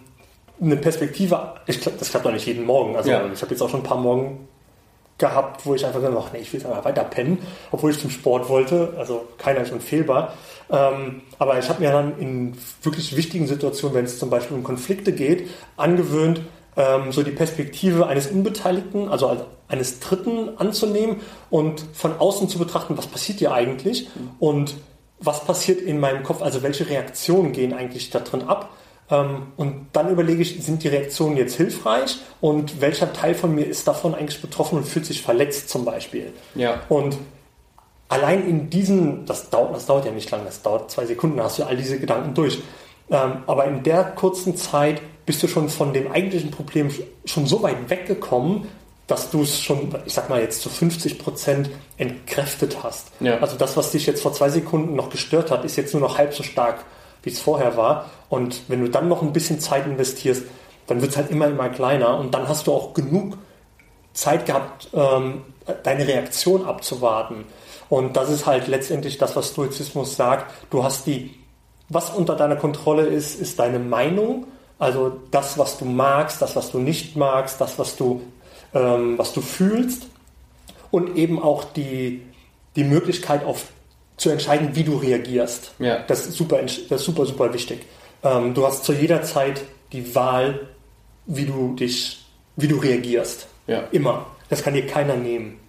eine 0.62 0.78
Perspektive, 0.78 1.56
ich, 1.66 1.80
das 1.80 2.10
klappt 2.10 2.26
doch 2.26 2.32
nicht 2.32 2.46
jeden 2.46 2.66
Morgen. 2.66 2.96
Also 2.96 3.10
ja. 3.10 3.26
ich 3.34 3.42
habe 3.42 3.52
jetzt 3.52 3.62
auch 3.62 3.70
schon 3.70 3.82
ein 3.82 3.86
paar 3.86 3.98
Morgen 3.98 4.48
gehabt, 5.18 5.66
wo 5.66 5.76
ich 5.76 5.86
einfach 5.86 6.00
gesagt 6.00 6.16
habe, 6.16 6.30
nee, 6.34 6.42
ich 6.42 6.52
will 6.52 6.60
jetzt 6.60 6.70
einfach 6.70 6.86
weiter 6.86 7.04
pennen, 7.04 7.40
obwohl 7.72 7.92
ich 7.92 8.00
zum 8.00 8.10
Sport 8.10 8.50
wollte. 8.50 8.94
Also 8.98 9.28
keiner 9.38 9.62
ist 9.62 9.72
unfehlbar. 9.72 10.34
Ähm, 10.70 11.22
aber 11.40 11.60
ich 11.60 11.70
habe 11.70 11.82
mir 11.82 11.92
dann 11.92 12.18
in 12.20 12.58
wirklich 12.82 13.16
wichtigen 13.16 13.48
Situationen, 13.48 13.96
wenn 13.96 14.06
es 14.06 14.20
zum 14.20 14.30
Beispiel 14.30 14.58
um 14.58 14.64
Konflikte 14.64 15.12
geht, 15.14 15.50
angewöhnt, 15.78 16.42
ähm, 16.76 17.12
so 17.12 17.24
die 17.24 17.32
Perspektive 17.32 18.08
eines 18.08 18.28
Unbeteiligten, 18.28 19.10
also 19.10 19.46
eines 19.68 20.00
Dritten 20.00 20.58
anzunehmen 20.58 21.18
und 21.50 21.84
von 21.94 22.18
außen 22.18 22.50
zu 22.50 22.58
betrachten, 22.60 22.98
was 22.98 23.08
passiert 23.08 23.40
hier 23.40 23.54
eigentlich 23.54 24.10
mhm. 24.16 24.30
und 24.40 24.76
was 25.20 25.44
passiert 25.46 25.82
in 25.82 26.00
meinem 26.00 26.24
Kopf, 26.24 26.42
also 26.42 26.64
welche 26.64 26.90
Reaktionen 26.90 27.52
gehen 27.52 27.74
eigentlich 27.74 28.10
da 28.10 28.20
drin 28.20 28.44
ab 28.44 28.70
und 29.12 29.88
dann 29.92 30.10
überlege 30.10 30.42
ich, 30.42 30.64
sind 30.64 30.84
die 30.84 30.88
Reaktionen 30.88 31.36
jetzt 31.36 31.56
hilfreich 31.56 32.20
und 32.40 32.80
welcher 32.80 33.12
Teil 33.12 33.36
von 33.36 33.54
mir 33.54 33.66
ist 33.66 33.88
davon 33.88 34.16
eigentlich 34.16 34.42
betroffen 34.42 34.78
und 34.78 34.86
fühlt 34.86 35.06
sich 35.06 35.22
verletzt 35.22 35.70
zum 35.70 35.84
Beispiel. 35.84 36.32
Ja. 36.56 36.82
Und 36.88 37.18
allein 38.08 38.48
in 38.48 38.70
diesen, 38.70 39.26
das 39.26 39.50
dauert, 39.50 39.76
das 39.76 39.86
dauert 39.86 40.06
ja 40.06 40.12
nicht 40.12 40.32
lang, 40.32 40.42
das 40.46 40.62
dauert 40.62 40.92
zwei 40.92 41.06
Sekunden, 41.06 41.42
hast 41.42 41.60
du 41.60 41.64
all 41.64 41.76
diese 41.76 42.00
Gedanken 42.00 42.34
durch. 42.34 42.60
Ähm, 43.10 43.44
aber 43.48 43.66
in 43.66 43.84
der 43.84 44.04
kurzen 44.04 44.56
Zeit 44.56 45.02
bist 45.26 45.44
du 45.44 45.48
schon 45.48 45.70
von 45.70 45.94
dem 45.94 46.12
eigentlichen 46.12 46.52
Problem 46.52 46.90
schon 47.26 47.46
so 47.46 47.62
weit 47.64 47.90
weggekommen, 47.90 48.68
dass 49.08 49.30
du 49.30 49.42
es 49.42 49.60
schon, 49.60 49.94
ich 50.06 50.14
sag 50.14 50.30
mal 50.30 50.40
jetzt 50.40 50.62
zu 50.62 50.70
50 50.70 51.20
Prozent 51.20 51.70
entkräftet 51.98 52.78
hast. 52.82 53.08
Ja. 53.20 53.40
Also 53.40 53.58
das, 53.58 53.76
was 53.76 53.92
dich 53.92 54.06
jetzt 54.06 54.22
vor 54.22 54.32
zwei 54.32 54.50
Sekunden 54.50 54.96
noch 54.96 55.10
gestört 55.10 55.52
hat, 55.52 55.66
ist 55.66 55.76
jetzt 55.76 55.94
nur 55.94 56.02
noch 56.02 56.18
halb 56.18 56.34
so 56.34 56.44
stark 56.44 56.86
wie 57.24 57.30
es 57.30 57.40
vorher 57.40 57.78
war. 57.78 58.10
Und 58.30 58.64
wenn 58.68 58.82
du 58.82 58.90
dann 58.90 59.08
noch 59.08 59.22
ein 59.22 59.34
bisschen 59.34 59.60
Zeit 59.60 59.86
investierst, 59.86 60.44
dann 60.88 61.02
wird 61.02 61.12
es 61.12 61.18
halt 61.18 61.32
immer, 61.32 61.48
immer 61.48 61.70
kleiner 61.70 62.18
und 62.18 62.34
dann 62.34 62.48
hast 62.48 62.68
du 62.68 62.74
auch 62.74 62.94
genug 62.94 63.38
Zeit 64.14 64.46
gehabt, 64.46 64.90
ähm, 64.94 65.44
deine 65.84 66.08
Reaktion 66.08 66.66
abzuwarten. 66.66 67.46
Und 67.90 68.18
das 68.18 68.30
ist 68.30 68.46
halt 68.46 68.68
letztendlich 68.68 69.18
das, 69.18 69.36
was 69.36 69.50
Stoizismus 69.50 70.16
sagt. 70.16 70.52
Du 70.70 70.84
hast 70.84 71.08
die, 71.08 71.36
was 71.90 72.10
unter 72.10 72.36
deiner 72.36 72.56
Kontrolle 72.56 73.06
ist, 73.06 73.40
ist 73.40 73.60
deine 73.60 73.80
Meinung. 73.80 74.48
Also 74.80 75.20
das, 75.30 75.58
was 75.58 75.78
du 75.78 75.86
magst, 75.86 76.42
das, 76.42 76.56
was 76.56 76.72
du 76.72 76.80
nicht 76.80 77.16
magst, 77.16 77.62
das, 77.62 77.78
was 77.78 77.96
du, 77.96 78.22
ähm, 78.74 79.18
was 79.18 79.34
du 79.34 79.42
fühlst. 79.42 80.08
und 80.92 81.16
eben 81.16 81.42
auch 81.42 81.64
die, 81.64 82.22
die 82.76 82.84
Möglichkeit 82.84 83.46
auf, 83.46 83.68
zu 84.22 84.30
entscheiden, 84.30 84.76
wie 84.76 84.84
du 84.84 84.98
reagierst. 84.98 85.74
Ja. 85.80 86.04
Das 86.08 86.28
ist 86.28 86.38
super, 86.38 86.60
das 86.62 86.78
ist 86.78 87.06
super, 87.06 87.26
super 87.26 87.52
wichtig. 87.54 87.86
Ähm, 88.24 88.54
du 88.54 88.66
hast 88.68 88.84
zu 88.84 88.94
jeder 88.94 89.24
Zeit 89.24 89.64
die 89.92 90.14
Wahl, 90.14 90.68
wie 91.26 91.46
du 91.46 91.74
dich, 91.74 92.24
wie 92.56 92.68
du 92.68 92.78
reagierst. 92.78 93.48
Ja. 93.66 93.84
Immer. 93.92 94.28
Das 94.50 94.62
kann 94.62 94.76
dir 94.76 94.86
keiner 94.86 95.16
nehmen. 95.16 95.60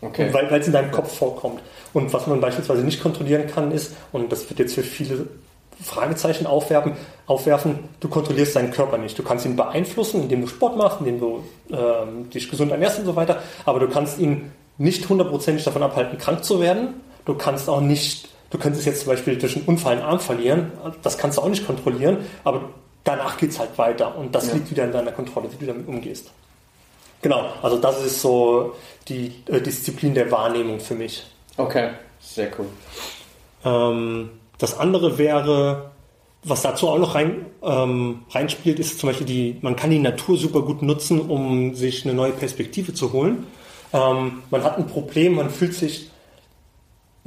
Okay. 0.00 0.32
Weil 0.32 0.60
es 0.60 0.66
in 0.66 0.72
deinem 0.72 0.90
Kopf 0.90 1.18
vorkommt. 1.18 1.60
Und 1.92 2.10
was 2.14 2.26
man 2.26 2.40
beispielsweise 2.40 2.82
nicht 2.82 3.02
kontrollieren 3.02 3.46
kann, 3.46 3.72
ist, 3.72 3.92
und 4.12 4.32
das 4.32 4.48
wird 4.48 4.58
jetzt 4.58 4.74
für 4.74 4.82
viele 4.82 5.26
Fragezeichen 5.82 6.46
aufwerfen, 6.46 6.92
aufwerfen, 7.26 7.80
du 8.00 8.08
kontrollierst 8.08 8.56
deinen 8.56 8.70
Körper 8.70 8.96
nicht. 8.96 9.18
Du 9.18 9.22
kannst 9.22 9.44
ihn 9.44 9.56
beeinflussen, 9.56 10.22
indem 10.22 10.40
du 10.40 10.46
Sport 10.46 10.78
machst, 10.78 11.00
indem 11.00 11.20
du 11.20 11.44
ähm, 11.70 12.30
dich 12.30 12.50
gesund 12.50 12.72
ernährst 12.72 13.00
und 13.00 13.04
so 13.04 13.16
weiter, 13.16 13.42
aber 13.66 13.80
du 13.80 13.88
kannst 13.88 14.18
ihn 14.18 14.50
nicht 14.78 15.08
hundertprozentig 15.08 15.64
davon 15.64 15.82
abhalten, 15.82 16.16
krank 16.16 16.42
zu 16.42 16.60
werden. 16.60 16.94
Du 17.28 17.34
kannst 17.34 17.68
auch 17.68 17.82
nicht, 17.82 18.26
du 18.48 18.56
könntest 18.56 18.86
jetzt 18.86 19.00
zum 19.00 19.08
Beispiel 19.10 19.36
durch 19.36 19.54
einen 19.54 19.66
Unfall 19.66 19.96
einen 19.98 20.02
Arm 20.02 20.18
verlieren, 20.18 20.72
das 21.02 21.18
kannst 21.18 21.36
du 21.36 21.42
auch 21.42 21.48
nicht 21.50 21.66
kontrollieren, 21.66 22.16
aber 22.42 22.70
danach 23.04 23.36
geht 23.36 23.50
es 23.50 23.58
halt 23.58 23.76
weiter 23.76 24.16
und 24.16 24.34
das 24.34 24.48
Ja. 24.48 24.54
liegt 24.54 24.70
wieder 24.70 24.84
in 24.86 24.92
deiner 24.92 25.12
Kontrolle, 25.12 25.52
wie 25.52 25.56
du 25.58 25.66
damit 25.66 25.86
umgehst. 25.86 26.30
Genau, 27.20 27.44
also 27.60 27.76
das 27.76 28.02
ist 28.02 28.22
so 28.22 28.76
die 29.08 29.34
äh, 29.46 29.60
Disziplin 29.60 30.14
der 30.14 30.30
Wahrnehmung 30.30 30.80
für 30.80 30.94
mich. 30.94 31.26
Okay, 31.58 31.90
sehr 32.18 32.48
cool. 32.58 32.64
Ähm, 33.62 34.30
das 34.56 34.78
andere 34.78 35.18
wäre, 35.18 35.90
was 36.44 36.62
dazu 36.62 36.88
auch 36.88 36.98
noch 36.98 37.14
rein, 37.14 37.44
ähm, 37.62 38.20
reinspielt, 38.30 38.78
ist 38.78 39.00
zum 39.00 39.10
Beispiel 39.10 39.26
die, 39.26 39.58
man 39.60 39.76
kann 39.76 39.90
die 39.90 39.98
Natur 39.98 40.38
super 40.38 40.62
gut 40.62 40.80
nutzen, 40.80 41.20
um 41.20 41.74
sich 41.74 42.06
eine 42.06 42.14
neue 42.14 42.32
Perspektive 42.32 42.94
zu 42.94 43.12
holen. 43.12 43.46
Ähm, 43.92 44.42
man 44.50 44.64
hat 44.64 44.78
ein 44.78 44.86
Problem, 44.86 45.34
man 45.34 45.50
fühlt 45.50 45.74
sich, 45.74 46.08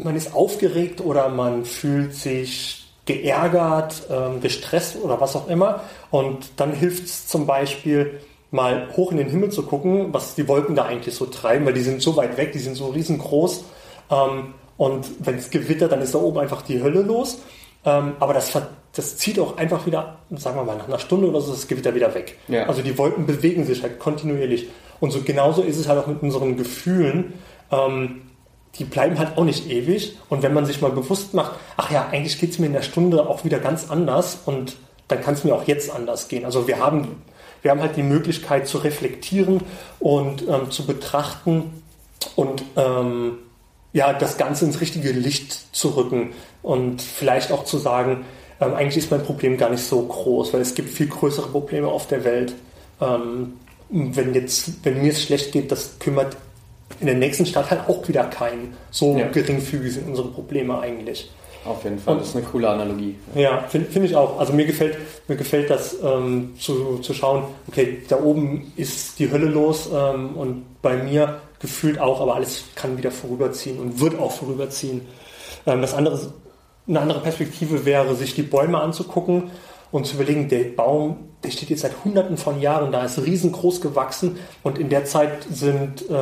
man 0.03 0.15
ist 0.15 0.33
aufgeregt 0.33 1.01
oder 1.01 1.29
man 1.29 1.65
fühlt 1.65 2.13
sich 2.13 2.85
geärgert, 3.05 4.03
ähm, 4.09 4.41
gestresst 4.41 4.97
oder 5.01 5.19
was 5.19 5.35
auch 5.35 5.47
immer. 5.47 5.81
Und 6.11 6.51
dann 6.57 6.73
hilft 6.73 7.05
es 7.05 7.27
zum 7.27 7.45
Beispiel, 7.45 8.19
mal 8.51 8.89
hoch 8.95 9.11
in 9.11 9.17
den 9.17 9.29
Himmel 9.29 9.49
zu 9.49 9.63
gucken, 9.63 10.13
was 10.13 10.35
die 10.35 10.47
Wolken 10.47 10.75
da 10.75 10.83
eigentlich 10.83 11.15
so 11.15 11.25
treiben, 11.25 11.65
weil 11.65 11.73
die 11.73 11.81
sind 11.81 12.01
so 12.01 12.17
weit 12.17 12.37
weg, 12.37 12.51
die 12.51 12.59
sind 12.59 12.75
so 12.75 12.87
riesengroß. 12.87 13.63
Ähm, 14.11 14.53
und 14.77 15.05
wenn 15.19 15.35
es 15.35 15.49
gewittert, 15.49 15.91
dann 15.91 16.01
ist 16.01 16.13
da 16.13 16.19
oben 16.19 16.39
einfach 16.39 16.61
die 16.61 16.83
Hölle 16.83 17.01
los. 17.01 17.39
Ähm, 17.85 18.13
aber 18.19 18.33
das, 18.33 18.51
das 18.93 19.17
zieht 19.17 19.39
auch 19.39 19.57
einfach 19.57 19.85
wieder, 19.85 20.17
sagen 20.31 20.57
wir 20.57 20.63
mal, 20.63 20.75
nach 20.75 20.87
einer 20.87 20.99
Stunde 20.99 21.27
oder 21.29 21.41
so, 21.41 21.53
ist 21.53 21.61
das 21.63 21.67
Gewitter 21.67 21.95
wieder 21.95 22.13
weg. 22.13 22.37
Ja. 22.47 22.65
Also 22.67 22.81
die 22.81 22.97
Wolken 22.97 23.25
bewegen 23.25 23.65
sich 23.65 23.81
halt 23.83 23.99
kontinuierlich. 23.99 24.67
Und 24.99 25.11
so 25.11 25.21
genauso 25.21 25.63
ist 25.63 25.77
es 25.77 25.87
halt 25.87 25.99
auch 25.99 26.07
mit 26.07 26.21
unseren 26.21 26.57
Gefühlen. 26.57 27.33
Ähm, 27.71 28.21
die 28.75 28.85
bleiben 28.85 29.19
halt 29.19 29.37
auch 29.37 29.43
nicht 29.43 29.69
ewig. 29.69 30.17
Und 30.29 30.43
wenn 30.43 30.53
man 30.53 30.65
sich 30.65 30.81
mal 30.81 30.91
bewusst 30.91 31.33
macht, 31.33 31.53
ach 31.77 31.91
ja, 31.91 32.07
eigentlich 32.11 32.39
geht 32.39 32.51
es 32.51 32.59
mir 32.59 32.67
in 32.67 32.73
der 32.73 32.81
Stunde 32.81 33.27
auch 33.27 33.43
wieder 33.43 33.59
ganz 33.59 33.89
anders 33.89 34.39
und 34.45 34.75
dann 35.07 35.21
kann 35.21 35.33
es 35.33 35.43
mir 35.43 35.53
auch 35.53 35.67
jetzt 35.67 35.93
anders 35.93 36.27
gehen. 36.29 36.45
Also 36.45 36.67
wir 36.67 36.79
haben, 36.79 37.21
wir 37.61 37.71
haben 37.71 37.81
halt 37.81 37.97
die 37.97 38.03
Möglichkeit 38.03 38.67
zu 38.67 38.77
reflektieren 38.77 39.61
und 39.99 40.47
ähm, 40.47 40.71
zu 40.71 40.85
betrachten 40.85 41.83
und 42.35 42.63
ähm, 42.77 43.39
ja, 43.93 44.13
das 44.13 44.37
Ganze 44.37 44.65
ins 44.65 44.79
richtige 44.79 45.11
Licht 45.11 45.75
zu 45.75 45.89
rücken 45.89 46.29
und 46.63 47.01
vielleicht 47.01 47.51
auch 47.51 47.65
zu 47.65 47.77
sagen, 47.77 48.25
ähm, 48.61 48.73
eigentlich 48.73 48.97
ist 48.97 49.11
mein 49.11 49.23
Problem 49.23 49.57
gar 49.57 49.69
nicht 49.69 49.83
so 49.83 50.01
groß, 50.01 50.53
weil 50.53 50.61
es 50.61 50.75
gibt 50.75 50.89
viel 50.89 51.07
größere 51.07 51.49
Probleme 51.49 51.87
auf 51.87 52.07
der 52.07 52.23
Welt. 52.23 52.53
Ähm, 53.01 53.53
wenn 53.89 54.33
jetzt, 54.33 54.85
wenn 54.85 55.01
mir 55.01 55.11
es 55.11 55.21
schlecht 55.21 55.51
geht, 55.51 55.71
das 55.71 55.99
kümmert 55.99 56.37
in 57.01 57.07
der 57.07 57.15
nächsten 57.15 57.45
Stadt 57.45 57.69
halt 57.69 57.81
auch 57.89 58.07
wieder 58.07 58.23
keinen. 58.25 58.75
So 58.91 59.17
Ja. 59.17 59.27
geringfügig 59.27 59.93
sind 59.93 60.07
unsere 60.07 60.29
Probleme 60.29 60.79
eigentlich. 60.79 61.29
Auf 61.63 61.83
jeden 61.83 61.99
Fall, 61.99 62.17
das 62.17 62.29
ist 62.29 62.35
eine 62.35 62.45
coole 62.45 62.69
Analogie. 62.69 63.15
Ja, 63.35 63.65
finde 63.67 63.91
find 63.91 64.05
ich 64.05 64.15
auch. 64.15 64.39
Also 64.39 64.51
mir 64.53 64.65
gefällt, 64.65 64.97
mir 65.27 65.35
gefällt 65.35 65.69
das 65.69 65.95
ähm, 66.03 66.53
zu, 66.59 66.97
zu 66.99 67.13
schauen, 67.13 67.43
okay, 67.67 67.99
da 68.07 68.19
oben 68.19 68.71
ist 68.77 69.19
die 69.19 69.29
Hölle 69.31 69.45
los 69.45 69.87
ähm, 69.93 70.35
und 70.35 70.81
bei 70.81 70.95
mir 70.97 71.39
gefühlt 71.59 71.99
auch, 71.99 72.19
aber 72.19 72.33
alles 72.35 72.63
kann 72.73 72.97
wieder 72.97 73.11
vorüberziehen 73.11 73.79
und 73.79 73.99
wird 73.99 74.17
auch 74.17 74.31
vorüberziehen. 74.31 75.01
Ähm, 75.67 75.81
das 75.81 75.93
andere, 75.93 76.19
eine 76.87 76.99
andere 76.99 77.19
Perspektive 77.19 77.85
wäre, 77.85 78.15
sich 78.15 78.33
die 78.33 78.41
Bäume 78.41 78.81
anzugucken 78.81 79.51
und 79.91 80.07
zu 80.07 80.15
überlegen, 80.15 80.49
der 80.49 80.63
Baum, 80.63 81.17
der 81.43 81.51
steht 81.51 81.69
jetzt 81.69 81.81
seit 81.81 81.93
hunderten 82.03 82.37
von 82.37 82.59
Jahren 82.59 82.91
da, 82.91 83.03
ist 83.05 83.23
riesengroß 83.23 83.81
gewachsen 83.81 84.37
und 84.63 84.79
in 84.79 84.89
der 84.89 85.05
Zeit 85.05 85.45
sind 85.51 86.09
äh, 86.09 86.15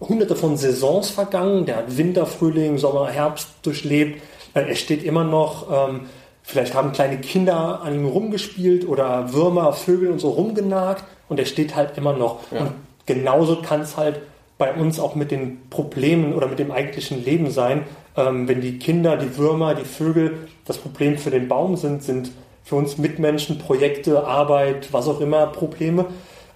hunderte 0.00 0.36
von 0.36 0.56
Saisons 0.56 1.10
vergangen. 1.10 1.66
Der 1.66 1.76
hat 1.76 1.96
Winter, 1.96 2.26
Frühling, 2.26 2.78
Sommer, 2.78 3.08
Herbst 3.08 3.48
durchlebt. 3.62 4.22
Äh, 4.54 4.68
er 4.68 4.76
steht 4.76 5.04
immer 5.04 5.24
noch. 5.24 5.66
Ähm, 5.70 6.02
vielleicht 6.42 6.74
haben 6.74 6.92
kleine 6.92 7.18
Kinder 7.18 7.82
an 7.82 7.94
ihm 7.94 8.06
rumgespielt 8.06 8.88
oder 8.88 9.32
Würmer, 9.32 9.72
Vögel 9.72 10.10
und 10.10 10.18
so 10.18 10.30
rumgenagt 10.30 11.04
und 11.28 11.38
er 11.38 11.46
steht 11.46 11.76
halt 11.76 11.96
immer 11.96 12.12
noch. 12.12 12.40
Ja. 12.50 12.60
Und 12.60 12.72
genauso 13.06 13.62
kann 13.62 13.82
es 13.82 13.96
halt 13.96 14.20
bei 14.58 14.74
uns 14.74 15.00
auch 15.00 15.14
mit 15.14 15.30
den 15.30 15.68
Problemen 15.70 16.34
oder 16.34 16.46
mit 16.46 16.58
dem 16.58 16.70
eigentlichen 16.70 17.24
Leben 17.24 17.50
sein. 17.50 17.84
Ähm, 18.16 18.48
wenn 18.48 18.60
die 18.60 18.78
Kinder, 18.78 19.16
die 19.16 19.36
Würmer, 19.36 19.74
die 19.74 19.84
Vögel 19.84 20.48
das 20.66 20.78
Problem 20.78 21.18
für 21.18 21.30
den 21.30 21.48
Baum 21.48 21.76
sind, 21.76 22.02
sind 22.02 22.30
für 22.64 22.76
uns 22.76 22.98
Mitmenschen, 22.98 23.58
Projekte, 23.58 24.24
Arbeit, 24.24 24.92
was 24.92 25.08
auch 25.08 25.20
immer 25.20 25.46
Probleme. 25.46 26.06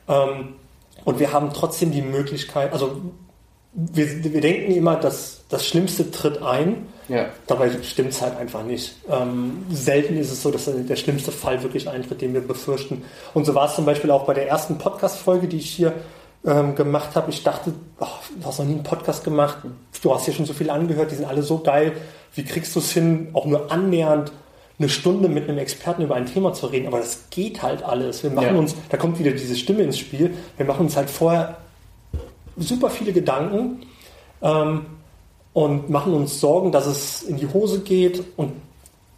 Ähm, 0.08 0.54
und 1.04 1.18
wir 1.18 1.32
haben 1.32 1.50
trotzdem 1.52 1.92
die 1.92 2.02
Möglichkeit, 2.02 2.72
also 2.72 3.00
wir, 3.74 4.24
wir 4.32 4.40
denken 4.40 4.72
immer, 4.72 4.96
dass 4.96 5.42
das 5.48 5.66
Schlimmste 5.66 6.10
tritt 6.10 6.42
ein. 6.42 6.86
Ja. 7.08 7.26
Dabei 7.46 7.70
stimmt 7.82 8.10
es 8.10 8.22
halt 8.22 8.36
einfach 8.38 8.64
nicht. 8.64 8.94
Ähm, 9.10 9.66
selten 9.70 10.16
ist 10.16 10.30
es 10.32 10.42
so, 10.42 10.50
dass 10.50 10.70
der 10.72 10.96
schlimmste 10.96 11.32
Fall 11.32 11.62
wirklich 11.62 11.88
eintritt, 11.88 12.22
den 12.22 12.32
wir 12.32 12.40
befürchten. 12.40 13.02
Und 13.34 13.44
so 13.44 13.54
war 13.54 13.68
es 13.68 13.74
zum 13.74 13.84
Beispiel 13.84 14.10
auch 14.10 14.24
bei 14.24 14.32
der 14.34 14.48
ersten 14.48 14.78
Podcast-Folge, 14.78 15.46
die 15.48 15.58
ich 15.58 15.70
hier 15.70 15.92
ähm, 16.46 16.74
gemacht 16.74 17.14
habe. 17.14 17.30
Ich 17.30 17.42
dachte, 17.42 17.72
oh, 18.00 18.06
du 18.40 18.46
hast 18.46 18.58
noch 18.58 18.66
nie 18.66 18.74
einen 18.74 18.84
Podcast 18.84 19.22
gemacht, 19.24 19.58
du 20.02 20.14
hast 20.14 20.24
hier 20.24 20.34
schon 20.34 20.46
so 20.46 20.54
viel 20.54 20.70
angehört, 20.70 21.10
die 21.10 21.16
sind 21.16 21.26
alle 21.26 21.42
so 21.42 21.58
geil. 21.58 21.92
Wie 22.34 22.44
kriegst 22.44 22.74
du 22.74 22.80
es 22.80 22.92
hin, 22.92 23.28
auch 23.34 23.44
nur 23.44 23.70
annähernd 23.70 24.32
eine 24.78 24.88
Stunde 24.88 25.28
mit 25.28 25.48
einem 25.48 25.58
Experten 25.58 26.02
über 26.02 26.14
ein 26.14 26.26
Thema 26.26 26.52
zu 26.54 26.66
reden? 26.66 26.86
Aber 26.86 26.98
das 26.98 27.24
geht 27.30 27.62
halt 27.62 27.82
alles. 27.82 28.22
Wir 28.22 28.30
machen 28.30 28.54
Ja. 28.54 28.58
uns, 28.58 28.74
da 28.88 28.96
kommt 28.96 29.18
wieder 29.18 29.32
diese 29.32 29.56
Stimme 29.56 29.82
ins 29.82 29.98
Spiel, 29.98 30.32
wir 30.56 30.64
machen 30.66 30.86
uns 30.86 30.96
halt 30.96 31.10
vorher 31.10 31.58
super 32.56 32.90
viele 32.90 33.12
Gedanken 33.12 33.82
ähm, 34.42 34.86
und 35.52 35.90
machen 35.90 36.14
uns 36.14 36.40
Sorgen, 36.40 36.72
dass 36.72 36.86
es 36.86 37.22
in 37.22 37.36
die 37.36 37.46
Hose 37.46 37.80
geht 37.80 38.22
und 38.36 38.52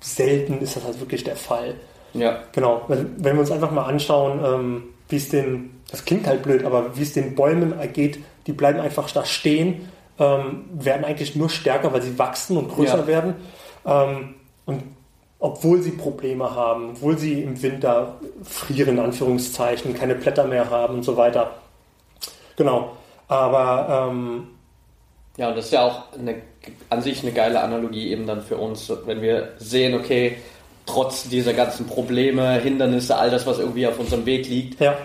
selten 0.01 0.59
ist 0.61 0.77
das 0.77 0.85
halt 0.85 1.01
wirklich 1.01 1.25
der 1.25 1.37
Fall. 1.37 1.75
Ja. 2.15 2.39
Genau, 2.53 2.83
wenn, 2.89 3.15
wenn 3.19 3.35
wir 3.37 3.41
uns 3.41 3.51
einfach 3.51 3.71
mal 3.71 3.85
anschauen, 3.85 4.41
ähm, 4.45 4.83
wie 5.09 5.17
es 5.17 5.29
den, 5.29 5.81
das 5.91 6.05
klingt 6.05 6.27
halt 6.27 6.43
blöd, 6.43 6.65
aber 6.65 6.97
wie 6.97 7.03
es 7.03 7.13
den 7.13 7.35
Bäumen 7.35 7.75
geht, 7.93 8.19
die 8.47 8.53
bleiben 8.53 8.81
einfach 8.81 9.11
da 9.11 9.25
stehen, 9.25 9.89
ähm, 10.19 10.65
werden 10.73 11.05
eigentlich 11.05 11.37
nur 11.37 11.51
stärker, 11.51 11.93
weil 11.93 12.03
sie 12.03 12.19
wachsen 12.19 12.57
und 12.57 12.69
größer 12.69 13.01
Ja. 13.01 13.07
werden. 13.07 13.35
Ähm, 13.85 14.35
und 14.65 14.83
obwohl 15.39 15.83
sie 15.83 15.91
Probleme 15.91 16.55
haben, 16.55 16.91
obwohl 16.91 17.19
sie 17.19 17.43
im 17.43 17.61
Winter 17.63 18.15
frieren, 18.43 18.95
in 18.97 19.01
Anführungszeichen, 19.01 19.95
keine 19.95 20.15
Blätter 20.15 20.45
mehr 20.45 20.71
haben 20.71 20.97
und 20.97 21.03
so 21.03 21.17
weiter. 21.17 21.51
Genau. 22.57 22.97
Aber 23.29 24.09
ähm, 24.11 24.49
Ja, 25.37 25.49
und 25.49 25.57
das 25.57 25.67
ist 25.67 25.73
ja 25.73 25.83
auch 25.83 26.05
eine, 26.19 26.37
an 26.91 27.03
sich 27.03 27.23
eine 27.23 27.33
geile 27.33 27.61
Analogie 27.61 28.11
eben 28.11 28.27
dann 28.27 28.43
für 28.43 28.57
uns, 28.57 28.91
wenn 29.07 29.21
wir 29.21 29.51
sehen, 29.59 29.95
okay, 29.95 30.37
trotz 30.87 31.29
dieser 31.29 31.53
ganzen 31.53 31.87
Probleme, 31.87 32.53
Hindernisse, 32.61 33.17
all 33.17 33.31
das, 33.31 33.47
was 33.47 33.59
irgendwie 33.59 33.87
auf 33.87 33.99
unserem 33.99 34.25
Weg 34.25 34.49
liegt, 34.49 34.81
ja, 34.81 34.97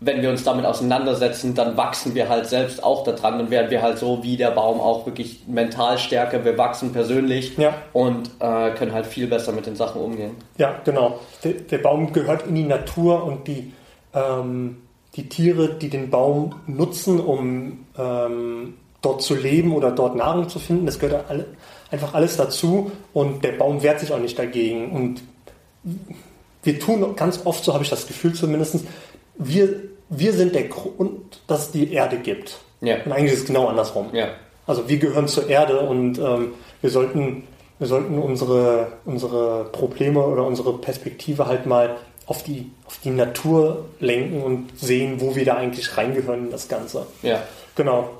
wenn 0.00 0.22
wir 0.22 0.30
uns 0.30 0.44
damit 0.44 0.64
auseinandersetzen, 0.64 1.56
dann 1.56 1.76
wachsen 1.76 2.14
wir 2.14 2.28
halt 2.28 2.46
selbst 2.46 2.84
auch 2.84 3.02
daran. 3.02 3.36
Dann 3.38 3.50
werden 3.50 3.68
wir 3.68 3.82
halt 3.82 3.98
so 3.98 4.22
wie 4.22 4.36
der 4.36 4.52
Baum 4.52 4.80
auch 4.80 5.04
wirklich 5.06 5.40
mental 5.48 5.98
stärker. 5.98 6.44
Wir 6.44 6.56
wachsen 6.56 6.92
persönlich 6.92 7.58
Ja. 7.58 7.74
und 7.92 8.30
äh, 8.38 8.70
können 8.76 8.92
halt 8.92 9.06
viel 9.06 9.26
besser 9.26 9.50
mit 9.50 9.66
den 9.66 9.74
Sachen 9.74 10.00
umgehen. 10.00 10.36
Ja, 10.56 10.76
genau. 10.84 11.18
Der, 11.42 11.54
der 11.54 11.78
Baum 11.78 12.12
gehört 12.12 12.46
in 12.46 12.54
die 12.54 12.62
Natur 12.62 13.24
und 13.24 13.48
die, 13.48 13.72
ähm, 14.14 14.82
die 15.16 15.28
Tiere, 15.28 15.74
die 15.74 15.88
den 15.88 16.10
Baum 16.10 16.54
nutzen, 16.66 17.20
um 17.20 17.86
ähm, 17.96 18.74
dort 19.02 19.22
zu 19.22 19.34
leben 19.34 19.74
oder 19.74 19.90
dort 19.90 20.16
Nahrung 20.16 20.48
zu 20.48 20.58
finden, 20.58 20.86
das 20.86 20.98
gehört 20.98 21.28
alle, 21.28 21.46
einfach 21.90 22.14
alles 22.14 22.36
dazu 22.36 22.92
und 23.12 23.44
der 23.44 23.52
Baum 23.52 23.82
wehrt 23.82 24.00
sich 24.00 24.12
auch 24.12 24.18
nicht 24.18 24.38
dagegen. 24.38 24.90
Und 24.90 25.22
wir 26.62 26.78
tun 26.78 27.16
ganz 27.16 27.40
oft, 27.44 27.64
so 27.64 27.72
habe 27.72 27.84
ich 27.84 27.90
das 27.90 28.06
Gefühl 28.06 28.34
zumindest, 28.34 28.80
wir, 29.36 29.80
wir 30.08 30.32
sind 30.32 30.54
der 30.54 30.68
Grund, 30.68 31.40
dass 31.46 31.66
es 31.66 31.70
die 31.70 31.92
Erde 31.92 32.18
gibt. 32.18 32.58
Ja. 32.80 32.96
Und 33.04 33.12
eigentlich 33.12 33.32
ist 33.32 33.40
es 33.40 33.46
genau 33.46 33.66
andersrum. 33.66 34.08
Ja. 34.12 34.28
Also 34.66 34.88
wir 34.88 34.98
gehören 34.98 35.28
zur 35.28 35.48
Erde 35.48 35.80
und 35.80 36.18
ähm, 36.18 36.52
wir 36.80 36.90
sollten, 36.90 37.44
wir 37.78 37.86
sollten 37.86 38.18
unsere, 38.18 38.92
unsere 39.04 39.64
Probleme 39.72 40.20
oder 40.20 40.44
unsere 40.44 40.76
Perspektive 40.78 41.46
halt 41.46 41.66
mal 41.66 41.96
auf 42.28 42.42
die, 42.42 42.70
auf 42.84 42.98
die 43.02 43.10
Natur 43.10 43.86
lenken 44.00 44.42
und 44.42 44.78
sehen, 44.78 45.20
wo 45.20 45.34
wir 45.34 45.46
da 45.46 45.54
eigentlich 45.54 45.96
reingehören 45.96 46.44
in 46.44 46.50
das 46.50 46.68
Ganze. 46.68 47.06
Ja. 47.22 47.42
Genau. 47.74 48.10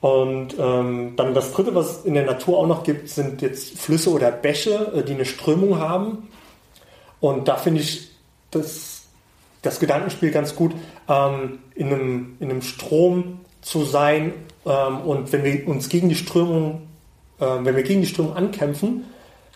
Und 0.00 0.58
ähm, 0.58 1.12
dann 1.16 1.34
das 1.34 1.52
dritte, 1.52 1.74
was 1.74 1.98
es 1.98 2.04
in 2.04 2.14
der 2.14 2.24
Natur 2.24 2.58
auch 2.58 2.66
noch 2.66 2.84
gibt, 2.84 3.08
sind 3.08 3.42
jetzt 3.42 3.78
Flüsse 3.78 4.10
oder 4.10 4.30
Bäche, 4.30 4.92
äh, 4.94 5.02
die 5.02 5.12
eine 5.12 5.26
Strömung 5.26 5.78
haben. 5.78 6.28
Und 7.20 7.48
da 7.48 7.56
finde 7.56 7.82
ich 7.82 8.10
das, 8.50 9.02
das 9.60 9.78
Gedankenspiel 9.78 10.30
ganz 10.30 10.54
gut, 10.54 10.72
ähm, 11.08 11.58
in, 11.74 11.86
einem, 11.88 12.36
in 12.40 12.50
einem 12.50 12.62
Strom 12.62 13.40
zu 13.60 13.84
sein. 13.84 14.32
Ähm, 14.64 15.00
und 15.02 15.32
wenn 15.32 15.44
wir 15.44 15.68
uns 15.68 15.90
gegen 15.90 16.08
die 16.08 16.14
Strömung, 16.14 16.82
äh, 17.40 17.46
wenn 17.62 17.76
wir 17.76 17.82
gegen 17.82 18.00
die 18.00 18.06
Strömung 18.06 18.36
ankämpfen, 18.36 19.04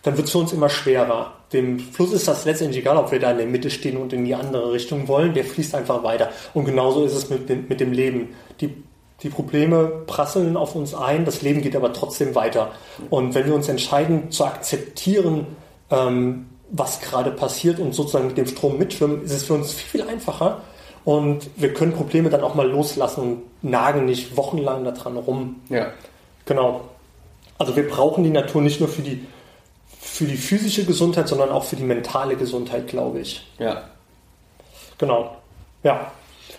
dann 0.03 0.17
wird 0.17 0.27
es 0.27 0.31
für 0.31 0.39
uns 0.39 0.53
immer 0.53 0.69
schwerer. 0.69 1.33
Dem 1.51 1.79
Fluss 1.79 2.13
ist 2.13 2.27
das 2.27 2.45
letztendlich 2.45 2.79
egal, 2.79 2.97
ob 2.97 3.11
wir 3.11 3.19
da 3.19 3.31
in 3.31 3.37
der 3.37 3.47
Mitte 3.47 3.69
stehen 3.69 3.97
und 3.97 4.13
in 4.13 4.25
die 4.25 4.35
andere 4.35 4.71
Richtung 4.71 5.07
wollen. 5.07 5.33
Der 5.33 5.43
fließt 5.43 5.75
einfach 5.75 6.03
weiter. 6.03 6.29
Und 6.53 6.65
genauso 6.65 7.03
ist 7.03 7.13
es 7.13 7.29
mit 7.29 7.49
dem, 7.49 7.67
mit 7.67 7.79
dem 7.79 7.91
Leben. 7.91 8.29
Die 8.61 8.83
die 9.23 9.29
Probleme 9.29 10.03
prasseln 10.07 10.55
auf 10.55 10.75
uns 10.75 10.93
ein, 10.93 11.25
das 11.25 11.41
Leben 11.41 11.61
geht 11.61 11.75
aber 11.75 11.91
trotzdem 11.93 12.35
weiter. 12.35 12.71
Und 13.09 13.35
wenn 13.35 13.45
wir 13.45 13.53
uns 13.53 13.67
entscheiden 13.67 14.31
zu 14.31 14.45
akzeptieren, 14.45 15.47
ähm, 15.91 16.47
was 16.71 17.01
gerade 17.01 17.31
passiert 17.31 17.79
und 17.79 17.93
sozusagen 17.93 18.27
mit 18.27 18.37
dem 18.37 18.47
Strom 18.47 18.77
mitschwimmen, 18.77 19.23
ist 19.23 19.33
es 19.33 19.43
für 19.43 19.55
uns 19.55 19.73
viel, 19.73 20.01
viel 20.01 20.09
einfacher. 20.09 20.61
Und 21.03 21.49
wir 21.55 21.73
können 21.73 21.93
Probleme 21.93 22.29
dann 22.29 22.43
auch 22.43 22.55
mal 22.55 22.69
loslassen 22.69 23.21
und 23.21 23.69
nagen 23.69 24.05
nicht 24.05 24.37
wochenlang 24.37 24.83
daran 24.83 25.17
rum. 25.17 25.55
Ja. 25.69 25.87
Genau. 26.45 26.81
Also 27.57 27.75
wir 27.75 27.87
brauchen 27.89 28.23
die 28.23 28.29
Natur 28.29 28.61
nicht 28.61 28.79
nur 28.79 28.87
für 28.87 29.01
die, 29.01 29.25
für 30.19 30.25
die 30.25 30.37
physische 30.37 30.85
Gesundheit, 30.85 31.27
sondern 31.27 31.49
auch 31.49 31.63
für 31.63 31.77
die 31.77 31.83
mentale 31.83 32.35
Gesundheit, 32.35 32.87
glaube 32.87 33.21
ich. 33.21 33.47
Ja. 33.57 33.83
Genau. 34.97 35.37
Ja. 35.83 36.11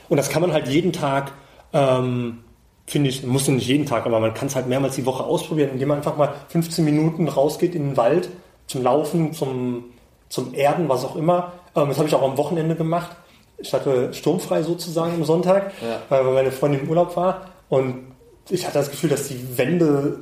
Und 0.09 0.17
das 0.17 0.31
kann 0.31 0.41
man 0.41 0.53
halt 0.53 0.67
jeden 0.67 0.93
Tag 0.93 1.33
ähm, 1.73 2.39
finde 2.87 3.11
ich, 3.11 3.23
muss 3.23 3.47
nicht 3.47 3.69
jeden 3.69 3.87
Tag, 3.87 4.07
aber 4.07 4.19
man 4.19 4.35
kann 4.35 4.49
es 4.49 4.57
halt 4.57 4.67
mehrmals 4.67 4.97
die 4.97 5.07
Woche 5.07 5.23
ausprobieren, 5.23 5.71
indem 5.73 5.89
man 5.89 5.99
einfach 5.99 6.17
mal 6.17 6.35
15 6.49 6.85
Minuten 6.85 7.29
rausgeht 7.29 7.75
in 7.75 7.91
den 7.91 7.97
Wald 7.97 8.31
zum 8.67 8.83
Laufen, 8.83 9.33
zum, 9.33 9.85
zum 10.31 10.55
Erden, 10.55 10.89
was 10.89 11.05
auch 11.05 11.17
immer. 11.17 11.53
Ähm, 11.77 11.89
das 11.89 11.99
habe 11.99 12.09
ich 12.09 12.15
auch 12.15 12.23
am 12.23 12.37
Wochenende 12.37 12.75
gemacht. 12.75 13.11
Ich 13.59 13.75
hatte 13.75 14.15
sturmfrei 14.15 14.63
sozusagen 14.63 15.15
am 15.15 15.25
Sonntag, 15.25 15.73
ja. 15.83 16.01
weil 16.09 16.25
meine 16.25 16.51
Freundin 16.51 16.81
im 16.81 16.89
Urlaub 16.89 17.15
war. 17.15 17.43
Und 17.69 18.13
ich 18.49 18.65
hatte 18.65 18.79
das 18.79 18.91
Gefühl, 18.91 19.11
dass 19.11 19.29
die 19.29 19.59
Wände, 19.59 20.21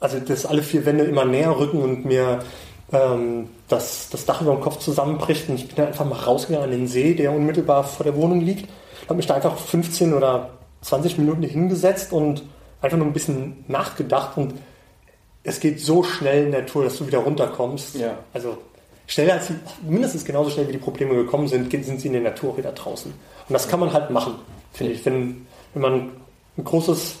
also 0.00 0.20
dass 0.20 0.44
alle 0.44 0.62
vier 0.62 0.84
Wände 0.84 1.04
immer 1.04 1.24
näher 1.24 1.58
rücken 1.58 1.80
und 1.80 2.04
mir 2.04 2.40
ähm, 2.92 3.48
das, 3.68 4.08
das 4.10 4.24
Dach 4.24 4.42
über 4.42 4.52
dem 4.52 4.60
Kopf 4.60 4.78
zusammenbricht. 4.78 5.48
Und 5.48 5.56
ich 5.56 5.66
bin 5.66 5.76
dann 5.76 5.86
einfach 5.88 6.04
mal 6.04 6.18
rausgegangen 6.18 6.70
an 6.70 6.76
den 6.76 6.88
See, 6.88 7.14
der 7.14 7.32
unmittelbar 7.32 7.84
vor 7.84 8.04
der 8.04 8.16
Wohnung 8.16 8.40
liegt. 8.40 8.68
Habe 9.04 9.16
mich 9.16 9.26
da 9.26 9.34
einfach 9.34 9.56
15 9.56 10.14
oder 10.14 10.50
20 10.82 11.18
Minuten 11.18 11.42
hingesetzt 11.42 12.12
und 12.12 12.42
einfach 12.80 12.98
nur 12.98 13.06
ein 13.06 13.12
bisschen 13.12 13.64
nachgedacht 13.68 14.36
und 14.36 14.54
es 15.42 15.60
geht 15.60 15.80
so 15.80 16.02
schnell 16.02 16.46
in 16.46 16.52
der 16.52 16.66
Tour, 16.66 16.84
dass 16.84 16.96
du 16.96 17.06
wieder 17.06 17.18
runterkommst. 17.18 17.96
Ja. 17.96 18.18
Also 18.32 18.58
schneller 19.06 19.34
als 19.34 19.48
sie, 19.48 19.54
mindestens 19.82 20.24
genauso 20.24 20.50
schnell 20.50 20.68
wie 20.68 20.72
die 20.72 20.78
Probleme 20.78 21.14
gekommen 21.14 21.48
sind, 21.48 21.70
sind 21.70 22.00
sie 22.00 22.06
in 22.06 22.14
der 22.14 22.22
Natur 22.22 22.56
wieder 22.56 22.72
draußen. 22.72 23.12
Und 23.12 23.52
das 23.52 23.68
kann 23.68 23.80
man 23.80 23.92
halt 23.92 24.10
machen, 24.10 24.36
finde 24.72 24.94
ich. 24.94 25.04
Wenn, 25.04 25.46
wenn 25.74 25.82
man 25.82 26.10
ein 26.56 26.64
großes, 26.64 27.16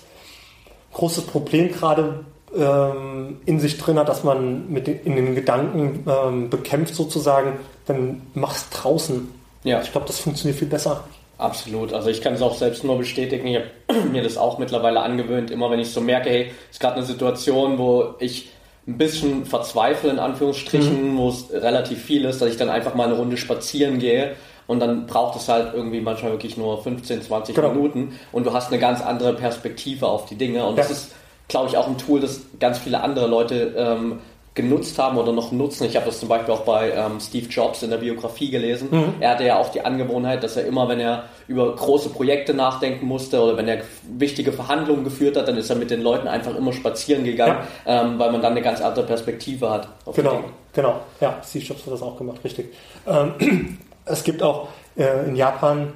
großes 0.92 1.26
Problem 1.26 1.70
gerade 1.70 2.24
ähm, 2.56 3.38
in 3.46 3.60
sich 3.60 3.78
drin 3.78 3.98
hat, 3.98 4.08
dass 4.08 4.24
man 4.24 4.70
mit 4.70 4.86
den, 4.86 5.00
in 5.04 5.16
den 5.16 5.34
Gedanken 5.34 6.04
ähm, 6.06 6.50
bekämpft 6.50 6.94
sozusagen, 6.94 7.58
dann 7.86 8.22
mach's 8.34 8.70
draußen. 8.70 9.28
Ja. 9.64 9.80
Ich 9.82 9.92
glaube, 9.92 10.06
das 10.06 10.20
funktioniert 10.20 10.58
viel 10.58 10.68
besser. 10.68 11.04
Absolut. 11.38 11.92
Also 11.92 12.10
ich 12.10 12.20
kann 12.20 12.34
es 12.34 12.42
auch 12.42 12.56
selbst 12.56 12.84
nur 12.84 12.98
bestätigen. 12.98 13.46
Ich 13.46 13.56
habe 13.56 14.08
mir 14.12 14.22
das 14.22 14.36
auch 14.36 14.58
mittlerweile 14.58 15.00
angewöhnt. 15.00 15.50
Immer 15.50 15.70
wenn 15.70 15.80
ich 15.80 15.90
so 15.90 16.00
merke, 16.00 16.30
hey, 16.30 16.52
es 16.70 16.76
ist 16.76 16.80
gerade 16.80 16.96
eine 16.96 17.04
Situation, 17.04 17.78
wo 17.78 18.14
ich 18.20 18.50
ein 18.86 18.98
bisschen 18.98 19.46
verzweifle, 19.46 20.10
in 20.10 20.18
Anführungsstrichen, 20.18 21.14
mhm. 21.14 21.18
wo 21.18 21.30
es 21.30 21.50
relativ 21.52 22.02
viel 22.02 22.24
ist, 22.24 22.40
dass 22.40 22.50
ich 22.50 22.56
dann 22.56 22.68
einfach 22.68 22.94
mal 22.94 23.04
eine 23.04 23.16
Runde 23.16 23.36
spazieren 23.36 23.98
gehe 23.98 24.36
und 24.66 24.80
dann 24.80 25.06
braucht 25.06 25.36
es 25.36 25.48
halt 25.48 25.74
irgendwie 25.74 26.00
manchmal 26.00 26.32
wirklich 26.32 26.56
nur 26.56 26.82
15, 26.82 27.22
20 27.22 27.54
genau. 27.54 27.70
Minuten 27.70 28.18
und 28.32 28.44
du 28.46 28.52
hast 28.52 28.68
eine 28.68 28.78
ganz 28.78 29.00
andere 29.00 29.34
Perspektive 29.34 30.06
auf 30.06 30.26
die 30.26 30.36
Dinge 30.36 30.66
und 30.66 30.76
ja. 30.76 30.82
das 30.82 30.90
ist, 30.90 31.12
glaube 31.48 31.68
ich, 31.68 31.76
auch 31.76 31.86
ein 31.86 31.98
Tool, 31.98 32.20
das 32.20 32.40
ganz 32.58 32.78
viele 32.78 33.02
andere 33.02 33.26
Leute 33.26 33.74
ähm, 33.76 34.20
genutzt 34.54 34.98
haben 35.00 35.18
oder 35.18 35.32
noch 35.32 35.50
nutzen. 35.50 35.84
Ich 35.84 35.96
habe 35.96 36.06
das 36.06 36.20
zum 36.20 36.28
Beispiel 36.28 36.54
auch 36.54 36.60
bei 36.60 36.92
ähm, 36.92 37.18
Steve 37.20 37.46
Jobs 37.48 37.82
in 37.82 37.90
der 37.90 37.96
Biografie 37.96 38.50
gelesen. 38.50 38.88
Mhm. 38.90 39.14
Er 39.18 39.30
hatte 39.30 39.44
ja 39.44 39.58
auch 39.58 39.70
die 39.70 39.84
Angewohnheit, 39.84 40.44
dass 40.44 40.56
er 40.56 40.64
immer, 40.64 40.88
wenn 40.88 41.00
er 41.00 41.24
über 41.48 41.74
große 41.74 42.10
Projekte 42.10 42.54
nachdenken 42.54 43.06
musste 43.06 43.40
oder 43.40 43.56
wenn 43.56 43.66
er 43.66 43.82
wichtige 44.16 44.52
Verhandlungen 44.52 45.02
geführt 45.02 45.36
hat, 45.36 45.48
dann 45.48 45.56
ist 45.56 45.70
er 45.70 45.76
mit 45.76 45.90
den 45.90 46.02
Leuten 46.02 46.28
einfach 46.28 46.54
immer 46.54 46.72
spazieren 46.72 47.24
gegangen, 47.24 47.58
ja. 47.84 48.02
ähm, 48.02 48.18
weil 48.18 48.30
man 48.30 48.42
dann 48.42 48.52
eine 48.52 48.62
ganz 48.62 48.80
andere 48.80 49.04
Perspektive 49.04 49.70
hat. 49.70 49.88
genau, 50.14 50.44
genau. 50.72 51.00
Ja, 51.20 51.40
Steve 51.44 51.64
Jobs 51.64 51.84
hat 51.84 51.92
das 51.92 52.02
auch 52.02 52.16
gemacht, 52.16 52.38
richtig. 52.44 52.72
Ähm, 53.08 53.78
es 54.04 54.22
gibt 54.22 54.40
auch 54.40 54.68
äh, 54.96 55.26
in 55.26 55.34
Japan 55.34 55.92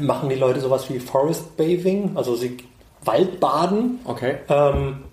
machen 0.00 0.28
die 0.28 0.34
Leute 0.34 0.58
sowas 0.58 0.90
wie 0.90 0.98
Forest 0.98 1.56
Bathing, 1.56 2.12
also 2.16 2.34
sie 2.34 2.56
Waldbaden. 3.04 4.00
Okay. 4.04 4.36
Ähm, 4.48 5.04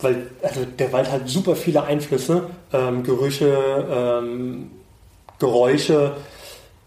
weil 0.00 0.26
also 0.42 0.64
der 0.64 0.92
Wald 0.92 1.10
hat 1.10 1.28
super 1.28 1.56
viele 1.56 1.84
Einflüsse, 1.84 2.50
ähm, 2.72 3.02
Gerüche, 3.04 3.56
ähm, 3.90 4.70
Geräusche 5.38 6.16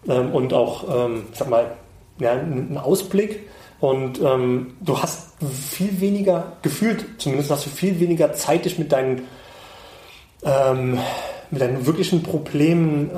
ähm, 0.07 0.31
und 0.31 0.53
auch, 0.53 1.05
ähm, 1.05 1.23
ich 1.31 1.38
sag 1.38 1.49
mal, 1.49 1.71
ja, 2.19 2.31
einen 2.31 2.77
Ausblick. 2.77 3.47
Und 3.79 4.19
ähm, 4.21 4.75
du 4.81 4.99
hast 4.99 5.33
viel 5.39 6.01
weniger, 6.01 6.53
gefühlt 6.63 7.05
zumindest 7.19 7.51
hast 7.51 7.65
du 7.67 7.69
viel 7.69 7.99
weniger 7.99 8.33
Zeit, 8.33 8.65
dich 8.65 8.79
mit 8.79 8.91
deinen, 8.91 9.27
ähm, 10.43 10.99
mit 11.51 11.62
deinen 11.62 11.86
wirklichen 11.86 12.23
Problemen 12.23 13.12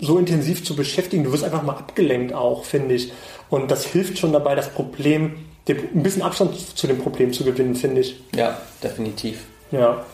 so 0.00 0.18
intensiv 0.18 0.64
zu 0.64 0.74
beschäftigen. 0.76 1.24
Du 1.24 1.32
wirst 1.32 1.44
einfach 1.44 1.62
mal 1.62 1.76
abgelenkt 1.76 2.32
auch, 2.32 2.64
finde 2.64 2.94
ich. 2.96 3.12
Und 3.48 3.70
das 3.70 3.84
hilft 3.84 4.18
schon 4.18 4.32
dabei, 4.32 4.54
das 4.54 4.70
Problem 4.70 5.36
ein 5.68 6.02
bisschen 6.02 6.22
Abstand 6.22 6.54
zu 6.76 6.86
dem 6.86 6.98
Problem 6.98 7.32
zu 7.32 7.44
gewinnen, 7.44 7.74
finde 7.74 8.02
ich. 8.02 8.20
Ja, 8.34 8.58
definitiv. 8.82 9.44
Ja. 9.70 10.04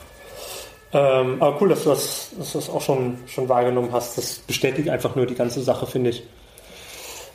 Ähm, 0.92 1.40
aber 1.40 1.60
cool, 1.60 1.68
dass 1.68 1.84
du 1.84 1.90
das, 1.90 2.30
dass 2.38 2.52
du 2.52 2.58
das 2.58 2.70
auch 2.70 2.80
schon, 2.80 3.18
schon 3.26 3.48
wahrgenommen 3.48 3.92
hast. 3.92 4.18
Das 4.18 4.38
bestätigt 4.40 4.88
einfach 4.88 5.14
nur 5.16 5.26
die 5.26 5.34
ganze 5.34 5.62
Sache, 5.62 5.86
finde 5.86 6.10
ich. 6.10 6.22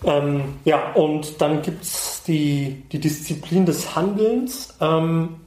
Ähm, 0.04 0.60
ja, 0.66 0.92
und 0.94 1.42
dann 1.42 1.62
gibt 1.62 1.84
es 1.84 2.24
die, 2.28 2.84
die 2.92 3.00
Disziplin 3.00 3.66
des 3.66 3.96
Handelns. 3.96 4.76
Ähm, 4.82 5.42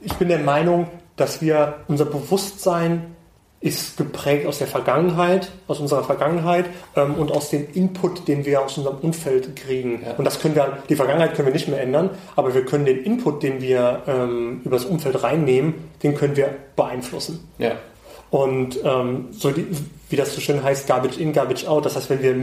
ich 0.00 0.14
bin 0.14 0.28
der 0.28 0.38
Meinung, 0.38 0.88
dass 1.16 1.42
wir 1.42 1.80
unser 1.88 2.04
Bewusstsein 2.04 3.16
ist 3.60 3.96
geprägt 3.96 4.46
aus 4.46 4.58
der 4.58 4.68
Vergangenheit, 4.68 5.50
aus 5.66 5.80
unserer 5.80 6.04
Vergangenheit 6.04 6.66
ähm, 6.94 7.14
und 7.14 7.32
aus 7.32 7.50
dem 7.50 7.66
Input, 7.74 8.28
den 8.28 8.44
wir 8.44 8.62
aus 8.62 8.78
unserem 8.78 8.98
Umfeld 8.98 9.56
kriegen. 9.56 10.02
Ja. 10.04 10.14
Und 10.16 10.24
das 10.24 10.38
können 10.38 10.54
wir, 10.54 10.78
die 10.88 10.94
Vergangenheit 10.94 11.34
können 11.34 11.48
wir 11.48 11.52
nicht 11.52 11.66
mehr 11.66 11.80
ändern, 11.80 12.10
aber 12.36 12.54
wir 12.54 12.64
können 12.64 12.84
den 12.84 13.02
Input, 13.02 13.42
den 13.42 13.60
wir 13.60 14.02
ähm, 14.06 14.60
über 14.64 14.76
das 14.76 14.84
Umfeld 14.84 15.22
reinnehmen, 15.22 15.74
den 16.04 16.14
können 16.14 16.36
wir 16.36 16.54
beeinflussen. 16.76 17.48
Ja. 17.58 17.72
Und 18.30 18.78
ähm, 18.84 19.28
so 19.30 19.50
die, 19.50 19.66
wie 20.10 20.16
das 20.16 20.34
so 20.34 20.40
schön 20.40 20.62
heißt, 20.62 20.86
Garbage 20.86 21.18
in, 21.18 21.32
Garbage 21.32 21.66
out. 21.66 21.86
Das 21.86 21.96
heißt, 21.96 22.10
wenn 22.10 22.22
wir 22.22 22.36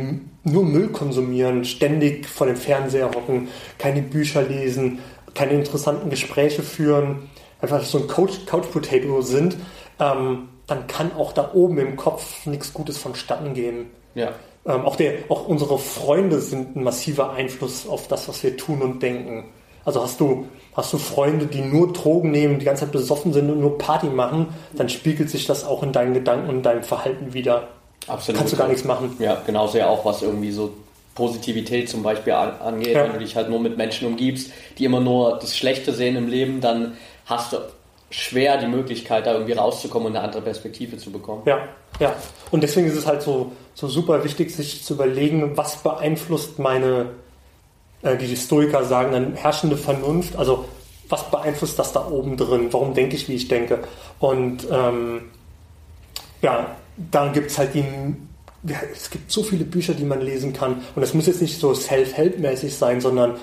nur 0.44 0.64
Müll 0.64 0.90
konsumieren, 0.90 1.64
ständig 1.64 2.28
vor 2.28 2.48
dem 2.48 2.58
Fernseher 2.58 3.08
hocken, 3.08 3.48
keine 3.78 4.02
Bücher 4.02 4.42
lesen, 4.42 5.00
keine 5.34 5.54
interessanten 5.54 6.10
Gespräche 6.10 6.64
führen, 6.64 7.30
einfach 7.62 7.84
so 7.84 8.00
ein 8.00 8.08
Couch, 8.08 8.46
Couch 8.48 8.66
Potato 8.72 9.22
sind, 9.22 9.58
ähm, 10.00 10.50
dann 10.68 10.88
kann 10.88 11.12
auch 11.16 11.34
da 11.34 11.52
oben 11.54 11.78
im 11.78 11.96
Kopf 11.96 12.46
nichts 12.46 12.74
Gutes 12.74 12.98
vonstatten 12.98 13.54
gehen. 13.54 13.88
Ja. 14.16 14.32
Ähm, 14.66 14.82
auch, 14.86 14.96
der, 14.96 15.14
auch 15.30 15.48
unsere 15.48 15.78
Freunde 15.78 16.40
sind 16.40 16.76
ein 16.76 16.84
massiver 16.84 17.34
Einfluss 17.34 17.88
auf 17.88 18.08
das, 18.08 18.28
was 18.28 18.44
wir 18.44 18.58
tun 18.58 18.82
und 18.82 19.04
denken. 19.04 19.46
Also 19.84 20.02
hast 20.02 20.20
du, 20.20 20.48
hast 20.74 20.92
du 20.94 20.98
Freunde, 20.98 21.46
die 21.46 21.62
nur 21.62 21.94
Drogen 21.94 22.32
nehmen, 22.32 22.58
die 22.58 22.66
ganze 22.66 22.86
Zeit 22.86 22.92
besoffen 22.92 23.34
sind 23.34 23.52
und 23.52 23.62
nur 23.62 23.78
Party 23.78 24.08
machen, 24.08 24.48
dann 24.74 24.90
spiegelt 24.90 25.30
sich 25.30 25.46
das 25.46 25.64
auch 25.64 25.84
in 25.84 25.92
deinen 25.92 26.16
Gedanken 26.16 26.50
und 26.50 26.64
deinem 26.64 26.84
Verhalten 26.84 27.34
wieder. 27.34 27.68
Absolut. 28.08 28.40
Kannst 28.40 28.54
du 28.54 28.58
gar 28.58 28.68
nichts 28.68 28.84
machen. 28.84 29.16
Ja, 29.20 29.42
genauso 29.46 29.78
ja 29.78 29.88
auch, 29.88 30.04
was 30.04 30.24
irgendwie 30.24 30.52
so 30.52 30.74
Positivität 31.14 31.88
zum 31.88 32.02
Beispiel 32.02 32.34
angeht. 32.34 32.96
Ja. 32.96 33.04
Wenn 33.04 33.14
du 33.14 33.20
dich 33.20 33.36
halt 33.36 33.50
nur 33.50 33.60
mit 33.60 33.78
Menschen 33.78 34.08
umgibst, 34.08 34.52
die 34.80 34.86
immer 34.86 35.00
nur 35.00 35.38
das 35.40 35.56
Schlechte 35.56 35.94
sehen 35.94 36.16
im 36.16 36.28
Leben, 36.28 36.62
dann 36.62 36.98
hast 37.26 37.54
du 37.54 37.58
schwer 38.16 38.58
die 38.58 38.68
Möglichkeit, 38.68 39.26
da 39.26 39.34
irgendwie 39.34 39.54
rauszukommen 39.54 40.08
und 40.08 40.16
eine 40.16 40.26
andere 40.26 40.42
Perspektive 40.42 40.98
zu 40.98 41.12
bekommen. 41.12 41.42
Ja, 41.46 41.60
ja. 42.00 42.16
Und 42.52 42.62
deswegen 42.62 42.88
ist 42.88 42.96
es 42.96 43.06
halt 43.06 43.22
so, 43.22 43.52
so 43.74 43.88
super 43.88 44.24
wichtig, 44.24 44.56
sich 44.56 44.84
zu 44.84 44.94
überlegen, 44.94 45.58
was 45.58 45.78
beeinflusst 45.78 46.58
meine, 46.60 47.08
äh, 48.02 48.16
die 48.18 48.36
Stoiker 48.36 48.86
sagen, 48.86 49.12
dann 49.12 49.34
herrschende 49.34 49.78
Vernunft, 49.78 50.36
also 50.38 50.66
was 51.10 51.30
beeinflusst 51.30 51.78
das 51.78 51.92
da 51.92 52.08
oben 52.08 52.38
drin? 52.38 52.68
Warum 52.72 52.94
denke 52.94 53.16
ich, 53.16 53.28
wie 53.28 53.36
ich 53.36 53.48
denke? 53.48 53.80
Und 54.20 54.66
ähm, 54.72 55.24
ja, 56.42 56.76
dann 56.98 57.34
gibt 57.34 57.52
es 57.52 57.58
halt 57.58 57.74
die 57.74 57.86
ja, 58.68 58.78
es 58.92 59.10
gibt 59.12 59.32
so 59.32 59.44
viele 59.44 59.64
Bücher, 59.64 59.94
die 59.94 60.06
man 60.06 60.22
lesen 60.22 60.54
kann. 60.54 60.82
Und 60.96 61.04
es 61.04 61.14
muss 61.14 61.28
jetzt 61.28 61.42
nicht 61.42 61.60
so 61.60 61.74
self-help-mäßig 61.74 62.76
sein, 62.76 63.00
sondern 63.00 63.36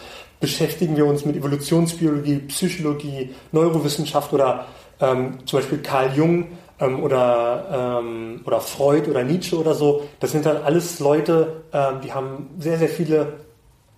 beschäftigen 0.43 0.97
wir 0.97 1.07
uns 1.07 1.25
mit 1.25 1.37
Evolutionsbiologie, 1.37 2.41
Psychologie, 2.49 3.31
Neurowissenschaft 3.53 4.33
oder 4.33 4.67
ähm, 5.01 5.39
zum 5.47 5.61
Beispiel 5.61 5.79
Carl 5.79 6.13
Jung 6.15 6.49
ähm, 6.81 7.01
oder, 7.03 8.01
ähm, 8.03 8.41
oder 8.45 8.61
Freud 8.61 9.09
oder 9.09 9.23
Nietzsche 9.23 9.57
oder 9.57 9.75
so. 9.75 10.03
Das 10.19 10.33
sind 10.33 10.45
dann 10.45 10.59
alles 10.59 10.99
Leute, 10.99 11.63
ähm, 11.73 12.01
die 12.03 12.13
haben 12.13 12.51
sehr, 12.59 12.77
sehr 12.77 12.89
viele, 12.89 13.35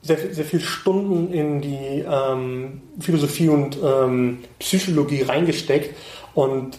sehr, 0.02 0.18
sehr 0.18 0.44
viele 0.44 0.62
Stunden 0.62 1.32
in 1.32 1.62
die 1.62 2.04
ähm, 2.06 2.82
Philosophie 3.00 3.48
und 3.48 3.78
ähm, 3.82 4.40
Psychologie 4.58 5.22
reingesteckt 5.22 5.96
und 6.34 6.78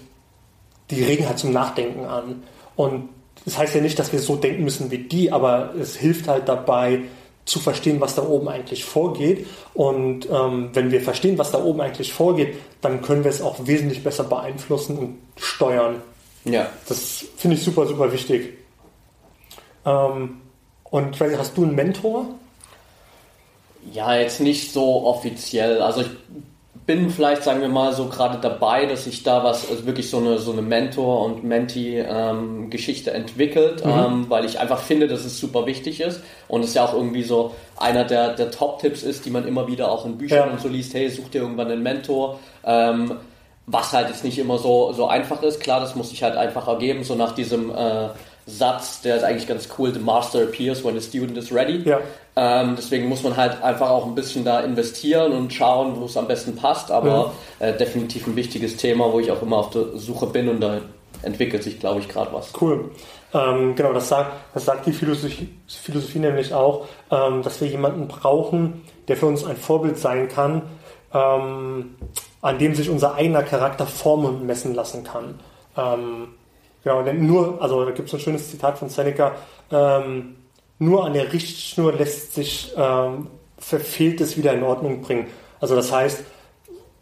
die 0.92 1.04
regen 1.04 1.28
halt 1.28 1.40
zum 1.40 1.52
Nachdenken 1.52 2.06
an. 2.06 2.44
Und 2.76 3.10
das 3.46 3.58
heißt 3.58 3.74
ja 3.74 3.82
nicht, 3.82 3.98
dass 3.98 4.14
wir 4.14 4.20
so 4.20 4.36
denken 4.36 4.64
müssen 4.64 4.92
wie 4.92 5.00
die, 5.00 5.32
aber 5.32 5.74
es 5.80 5.96
hilft 5.96 6.28
halt 6.28 6.48
dabei, 6.48 7.02
zu 7.46 7.60
verstehen, 7.60 8.02
was 8.02 8.16
da 8.16 8.24
oben 8.24 8.48
eigentlich 8.48 8.86
vorgeht. 8.86 9.48
Und 9.74 10.28
ähm, 10.32 10.70
wenn 10.74 10.92
wir 10.92 11.02
verstehen, 11.02 11.38
was 11.38 11.52
da 11.52 11.64
oben 11.64 11.82
eigentlich 11.82 12.12
vorgeht, 12.14 12.58
dann 12.82 13.02
können 13.02 13.24
wir 13.24 13.32
es 13.32 13.42
auch 13.42 13.56
wesentlich 13.68 14.04
besser 14.04 14.24
beeinflussen 14.24 14.98
und 14.98 15.18
steuern. 15.38 16.02
Ja. 16.44 16.68
Das 16.88 17.26
finde 17.38 17.58
ich 17.58 17.64
super, 17.64 17.86
super 17.88 18.12
wichtig. 18.12 18.54
Ähm, 19.86 20.42
und 20.86 21.20
hast 21.20 21.58
du 21.58 21.64
einen 21.64 21.76
Mentor? 21.76 22.26
Ja, 23.92 24.16
jetzt 24.16 24.40
nicht 24.40 24.72
so 24.72 25.06
offiziell. 25.06 25.82
Also 25.82 26.02
ich 26.02 26.10
bin 26.86 27.10
vielleicht, 27.10 27.44
sagen 27.44 27.62
wir 27.62 27.70
mal, 27.70 27.94
so 27.94 28.08
gerade 28.08 28.38
dabei, 28.40 28.86
dass 28.86 29.06
sich 29.06 29.24
da 29.24 29.44
was, 29.44 29.70
also 29.70 29.86
wirklich 29.86 30.10
so 30.10 30.18
eine, 30.18 30.38
so 30.38 30.52
eine 30.52 30.62
Mentor- 30.62 31.26
und 31.26 31.44
Mentee-Geschichte 31.44 33.10
ähm, 33.12 33.16
entwickelt, 33.16 33.84
mhm. 33.84 33.92
ähm, 33.92 34.26
weil 34.30 34.46
ich 34.46 34.60
einfach 34.60 34.80
finde, 34.80 35.08
dass 35.08 35.26
es 35.26 35.40
super 35.40 35.66
wichtig 35.66 36.02
ist 36.02 36.22
und 36.48 36.64
es 36.64 36.74
ja 36.74 36.86
auch 36.86 36.94
irgendwie 36.94 37.24
so 37.24 37.56
einer 37.78 38.04
der, 38.04 38.34
der 38.34 38.52
Top-Tipps 38.52 39.04
ist, 39.04 39.26
die 39.26 39.32
man 39.32 39.48
immer 39.48 39.68
wieder 39.68 39.92
auch 39.92 40.06
in 40.06 40.18
Büchern 40.18 40.48
ja. 40.48 40.54
und 40.54 40.62
so 40.62 40.68
liest, 40.68 40.94
hey, 40.94 41.10
such 41.10 41.30
dir 41.30 41.42
irgendwann 41.42 41.72
einen 41.72 41.82
Mentor, 41.82 42.40
ähm, 42.64 43.16
was 43.68 43.94
halt 43.94 44.10
jetzt 44.10 44.24
nicht 44.24 44.38
immer 44.38 44.60
so, 44.60 44.94
so 44.94 45.08
einfach 45.08 45.42
ist, 45.42 45.60
klar, 45.60 45.80
das 45.80 45.96
muss 45.96 46.10
sich 46.10 46.22
halt 46.22 46.38
einfach 46.38 46.68
ergeben, 46.68 47.04
so 47.04 47.16
nach 47.16 47.34
diesem 47.34 47.72
äh, 47.72 48.10
Satz, 48.48 49.02
der 49.02 49.18
ist 49.18 49.24
eigentlich 49.24 49.48
ganz 49.48 49.68
cool, 49.78 49.92
the 49.92 50.00
master 50.00 50.44
appears 50.44 50.84
when 50.84 51.00
the 51.00 51.02
student 51.02 51.38
is 51.38 51.52
ready. 51.52 51.82
Ja. 51.84 52.00
Ähm, 52.36 52.76
deswegen 52.78 53.08
muss 53.08 53.24
man 53.24 53.36
halt 53.36 53.64
einfach 53.64 53.90
auch 53.90 54.06
ein 54.06 54.14
bisschen 54.14 54.46
da 54.46 54.60
investieren 54.60 55.32
und 55.32 55.54
schauen, 55.54 56.00
wo 56.00 56.06
es 56.06 56.16
am 56.16 56.28
besten 56.28 56.56
passt, 56.56 56.92
aber 56.92 57.34
ja. 57.60 57.68
äh, 57.68 57.78
definitiv 57.78 58.28
ein 58.28 58.36
wichtiges 58.36 58.78
Thema, 58.78 59.12
wo 59.12 59.20
ich 59.20 59.32
auch 59.32 59.42
immer 59.42 59.58
auf 59.58 59.72
der 59.72 59.98
Suche 59.98 60.28
bin 60.28 60.50
und 60.50 60.62
da 60.62 60.82
entwickelt 61.24 61.64
sich, 61.64 61.80
glaube 61.80 62.02
ich, 62.02 62.08
gerade 62.08 62.32
was. 62.34 62.52
Cool. 62.60 62.92
Ähm, 63.34 63.76
genau, 63.76 63.94
das 63.94 64.10
sagt, 64.10 64.32
das 64.54 64.66
sagt 64.66 64.86
die 64.86 64.94
Philosophie, 64.94 65.50
Philosophie 65.68 66.20
nämlich 66.20 66.54
auch, 66.54 66.86
ähm, 67.12 67.42
dass 67.42 67.60
wir 67.62 67.68
jemanden 67.68 68.08
brauchen, 68.08 68.84
der 69.08 69.18
für 69.18 69.26
uns 69.26 69.44
ein 69.44 69.58
Vorbild 69.58 69.98
sein 69.98 70.28
kann, 70.28 70.62
ähm, 71.14 71.96
an 72.42 72.60
dem 72.60 72.76
sich 72.76 72.90
unser 72.90 73.16
eigener 73.16 73.44
Charakter 73.44 73.88
formen 73.88 74.26
und 74.26 74.46
messen 74.46 74.76
lassen 74.76 75.04
kann. 75.04 75.40
Genau, 76.86 77.02
denn 77.02 77.26
nur, 77.26 77.60
also 77.64 77.84
da 77.84 77.90
gibt 77.90 78.08
es 78.08 78.14
ein 78.14 78.20
schönes 78.20 78.52
Zitat 78.52 78.78
von 78.78 78.90
Seneca, 78.90 79.34
ähm, 79.72 80.36
nur 80.78 81.04
an 81.04 81.14
der 81.14 81.34
Richtschnur 81.34 81.94
lässt 81.94 82.36
sich 82.36 82.74
ähm, 82.78 83.28
Verfehltes 83.58 84.38
wieder 84.38 84.54
in 84.54 84.62
Ordnung 84.62 85.02
bringen. 85.02 85.26
Also 85.60 85.76
das 85.76 85.92
heißt, 85.92 86.24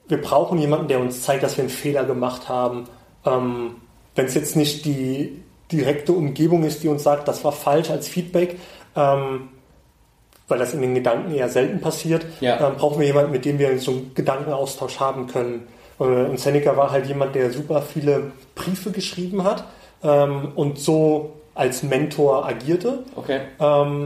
wir 0.08 0.22
brauchen 0.22 0.58
jemanden, 0.58 0.88
der 0.88 1.02
uns 1.02 1.22
zeigt, 1.22 1.44
dass 1.44 1.58
wir 1.58 1.64
einen 1.64 1.70
Fehler 1.70 2.06
gemacht 2.06 2.48
haben. 2.48 2.86
Ähm, 3.26 3.76
Wenn 4.16 4.26
es 4.26 4.36
jetzt 4.36 4.56
nicht 4.56 4.86
die 4.86 5.44
direkte 5.70 6.14
Umgebung 6.14 6.64
ist, 6.64 6.84
die 6.84 6.88
uns 6.88 7.04
sagt, 7.04 7.28
das 7.28 7.44
war 7.44 7.52
falsch 7.52 7.90
als 7.90 8.08
Feedback, 8.08 8.58
ähm, 8.96 9.50
weil 10.48 10.60
das 10.60 10.74
in 10.74 10.82
den 10.82 10.96
Gedanken 10.96 11.34
eher 11.36 11.50
selten 11.50 11.82
passiert, 11.82 12.26
ja. 12.40 12.70
ähm, 12.70 12.78
brauchen 12.78 13.02
wir 13.02 13.08
jemanden, 13.08 13.34
mit 13.34 13.44
dem 13.44 13.60
wir 13.60 13.78
so 13.80 13.92
einen 13.92 14.12
Gedankenaustausch 14.14 15.02
haben 15.02 15.28
können. 15.28 15.68
Äh, 16.00 16.04
und 16.04 16.40
Seneca 16.40 16.76
war 16.78 16.92
halt 16.92 17.08
jemand, 17.08 17.36
der 17.36 17.52
super 17.52 17.82
viele 17.82 18.32
Briefe 18.56 18.92
geschrieben 18.92 19.44
hat 19.44 19.66
ähm, 20.04 20.52
und 20.56 20.80
so 20.80 21.34
als 21.56 21.84
Mentor 21.84 22.46
agierte. 22.46 23.00
Okay. 23.16 23.42
Ähm, 23.60 24.06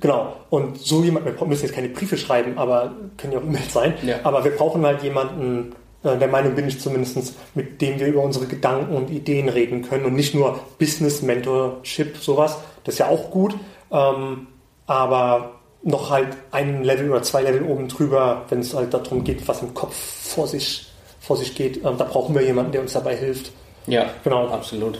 genau. 0.00 0.36
Und 0.50 0.78
so 0.78 1.02
jemand, 1.02 1.26
wir 1.26 1.46
müssen 1.46 1.66
jetzt 1.66 1.74
keine 1.74 1.88
Briefe 1.88 2.16
schreiben, 2.16 2.58
aber 2.58 2.92
können 3.16 3.32
ja 3.32 3.38
auch 3.38 3.44
E-Mails 3.44 3.72
sein. 3.72 3.94
Ja. 4.02 4.16
Aber 4.24 4.44
wir 4.44 4.52
brauchen 4.52 4.84
halt 4.84 5.02
jemanden, 5.02 5.74
äh, 6.02 6.16
der 6.16 6.28
Meinung 6.28 6.54
bin 6.54 6.68
ich 6.68 6.80
zumindest, 6.80 7.34
mit 7.54 7.80
dem 7.80 7.98
wir 7.98 8.06
über 8.08 8.22
unsere 8.22 8.46
Gedanken 8.46 8.94
und 8.94 9.10
Ideen 9.10 9.48
reden 9.48 9.82
können 9.82 10.04
und 10.04 10.14
nicht 10.14 10.34
nur 10.34 10.60
Business 10.78 11.22
Mentorship, 11.22 12.16
sowas. 12.18 12.58
Das 12.84 12.94
ist 12.94 12.98
ja 12.98 13.08
auch 13.08 13.30
gut. 13.30 13.54
Ähm, 13.90 14.48
aber 14.86 15.55
noch 15.86 16.10
halt 16.10 16.36
ein 16.50 16.82
Level 16.82 17.10
oder 17.10 17.22
zwei 17.22 17.42
Level 17.42 17.62
oben 17.62 17.88
drüber, 17.88 18.44
wenn 18.48 18.58
es 18.58 18.74
halt 18.74 18.92
darum 18.92 19.22
geht, 19.22 19.46
was 19.46 19.62
im 19.62 19.72
Kopf 19.72 19.94
vor 19.94 20.48
sich, 20.48 20.86
vor 21.20 21.36
sich 21.36 21.54
geht. 21.54 21.76
Ähm, 21.84 21.96
da 21.96 22.04
brauchen 22.04 22.34
wir 22.34 22.42
jemanden, 22.42 22.72
der 22.72 22.80
uns 22.80 22.92
dabei 22.92 23.16
hilft. 23.16 23.52
Ja, 23.86 24.06
genau. 24.24 24.48
Absolut. 24.48 24.98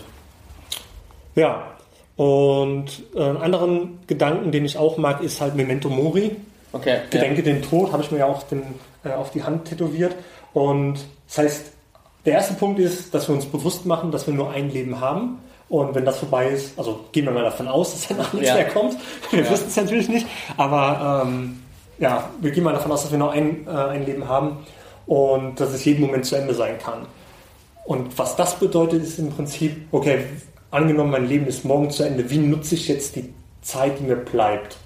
Ja, 1.35 1.73
und 2.15 2.87
äh, 3.15 3.21
einen 3.21 3.37
anderen 3.39 3.99
Gedanken, 4.07 4.53
den 4.53 4.65
ich 4.65 4.79
auch 4.79 4.97
mag, 4.97 5.23
ist 5.23 5.41
halt 5.41 5.57
Memento 5.57 5.89
Mori. 5.89 6.37
Okay. 6.73 7.01
Gedenke 7.11 7.39
ja. 7.39 7.43
den 7.43 7.63
Tod, 7.63 7.93
habe 7.93 8.03
ich 8.03 8.11
mir 8.13 8.19
ja 8.19 8.27
auch 8.27 8.45
den, 8.45 8.63
äh, 9.05 9.11
auf 9.11 9.33
die 9.33 9.43
Hand 9.43 9.67
tätowiert. 9.67 10.15
Und 10.55 11.01
das 11.27 11.39
heißt, 11.39 11.73
der 12.25 12.35
erste 12.35 12.55
Punkt 12.55 12.79
ist, 12.79 13.13
dass 13.13 13.29
wir 13.29 13.35
uns 13.35 13.45
bewusst 13.45 13.87
machen, 13.87 14.13
dass 14.13 14.27
wir 14.27 14.35
nur 14.35 14.51
ein 14.51 14.71
Leben 14.71 15.01
haben. 15.01 15.41
Und 15.69 15.95
wenn 15.95 16.05
das 16.05 16.19
vorbei 16.19 16.49
ist, 16.49 16.79
also 16.79 17.07
gehen 17.11 17.25
wir 17.25 17.33
mal 17.33 17.43
davon 17.43 17.67
aus, 17.67 17.93
dass 17.93 18.09
danach 18.09 18.33
nichts 18.33 18.49
ja. 18.49 18.55
mehr 18.55 18.69
kommt. 18.69 18.97
Wir 19.31 19.43
ja. 19.43 19.51
wissen 19.51 19.67
es 19.67 19.77
natürlich 19.77 20.09
nicht, 20.09 20.27
aber 20.57 21.25
ähm, 21.27 21.61
ja, 21.99 22.31
wir 22.41 22.51
gehen 22.51 22.63
mal 22.63 22.73
davon 22.73 22.93
aus, 22.93 23.03
dass 23.03 23.11
wir 23.11 23.19
nur 23.19 23.33
ein, 23.33 23.67
äh, 23.67 23.71
ein 23.71 24.05
Leben 24.05 24.29
haben 24.29 24.59
und 25.07 25.59
dass 25.59 25.73
es 25.73 25.85
jeden 25.85 26.03
Moment 26.03 26.27
zu 26.27 26.37
Ende 26.37 26.55
sein 26.55 26.79
kann. 26.79 27.07
Und 27.85 28.19
was 28.19 28.37
das 28.37 28.57
bedeutet, 28.57 29.03
ist 29.03 29.19
im 29.19 29.31
Prinzip, 29.31 29.87
okay, 29.93 30.25
angenommen, 30.71 31.11
mein 31.11 31.27
Leben 31.27 31.47
ist 31.47 31.65
morgen 31.65 31.91
zu 31.91 32.03
Ende, 32.03 32.29
wie 32.31 32.39
nutze 32.39 32.75
ich 32.75 32.89
jetzt 32.89 33.17
die 33.17 33.33
Zeit, 33.63 33.99
die 33.99 34.05
mir 34.05 34.17
bleibt? 34.17 34.77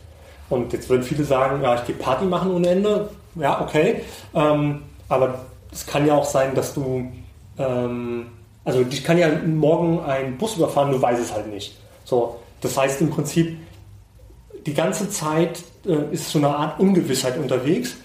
Und 0.51 0.73
jetzt 0.73 0.89
würden 0.89 1.03
viele 1.03 1.25
sagen, 1.25 1.63
ja, 1.63 1.75
ich 1.77 1.85
gehe 1.87 1.97
Party 1.97 2.27
machen 2.27 2.53
ohne 2.53 2.69
Ende. 2.69 3.09
Ja, 3.37 3.61
okay. 3.61 4.03
Ähm, 4.35 4.83
aber 5.09 5.47
es 5.73 5.87
kann 5.87 6.07
ja 6.07 6.15
auch 6.15 6.25
sein, 6.25 6.55
dass 6.55 6.75
du 6.75 7.11
ähm, 7.59 8.27
also 8.65 8.85
ich 8.89 9.05
kann 9.05 9.19
ja 9.19 9.29
morgen 9.47 10.01
einen 10.01 10.37
Bus 10.39 10.57
überfahren, 10.57 10.93
du 10.93 11.01
weißt 11.01 11.21
es 11.21 11.33
halt 11.33 11.49
nicht. 11.53 11.77
So, 12.05 12.37
das 12.61 12.77
heißt 12.77 13.01
im 13.01 13.11
Prinzip, 13.11 13.57
die 14.67 14.75
ganze 14.75 15.09
Zeit 15.09 15.63
äh, 15.87 16.13
ist 16.13 16.31
so 16.31 16.39
eine 16.39 16.49
Art 16.49 16.79
Ungewissheit 16.79 17.39
unterwegs. 17.39 17.97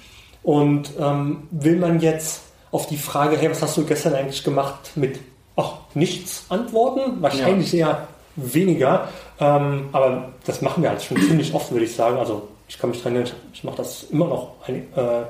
Und 0.44 0.92
ähm, 1.00 1.48
will 1.52 1.78
man 1.78 2.00
jetzt 2.00 2.42
auf 2.72 2.88
die 2.88 2.98
Frage, 2.98 3.38
hey, 3.38 3.50
was 3.50 3.62
hast 3.62 3.78
du 3.78 3.86
gestern 3.86 4.14
eigentlich 4.14 4.44
gemacht, 4.44 4.92
mit 4.96 5.20
ach, 5.56 5.74
nichts 5.96 6.46
antworten? 6.50 7.22
Wahrscheinlich 7.22 7.72
ja. 7.74 7.88
eher 7.88 8.08
weniger. 8.36 9.10
Ähm, 9.40 9.90
aber 9.92 10.34
das 10.46 10.62
machen 10.62 10.84
wir 10.84 10.92
halt 10.92 11.02
schon 11.02 11.18
ziemlich 11.18 11.54
oft, 11.54 11.72
würde 11.72 11.86
ich 11.86 11.96
sagen. 11.96 12.18
Also 12.18 12.48
ich 12.68 12.78
kann 12.78 12.92
mich 12.92 13.00
daran 13.00 13.16
erinnern, 13.16 13.34
ich 13.54 13.64
mache 13.64 13.78
das 13.78 14.04
immer 14.04 14.28
noch 14.28 14.56
ein, 14.68 14.88
äh, 14.96 15.24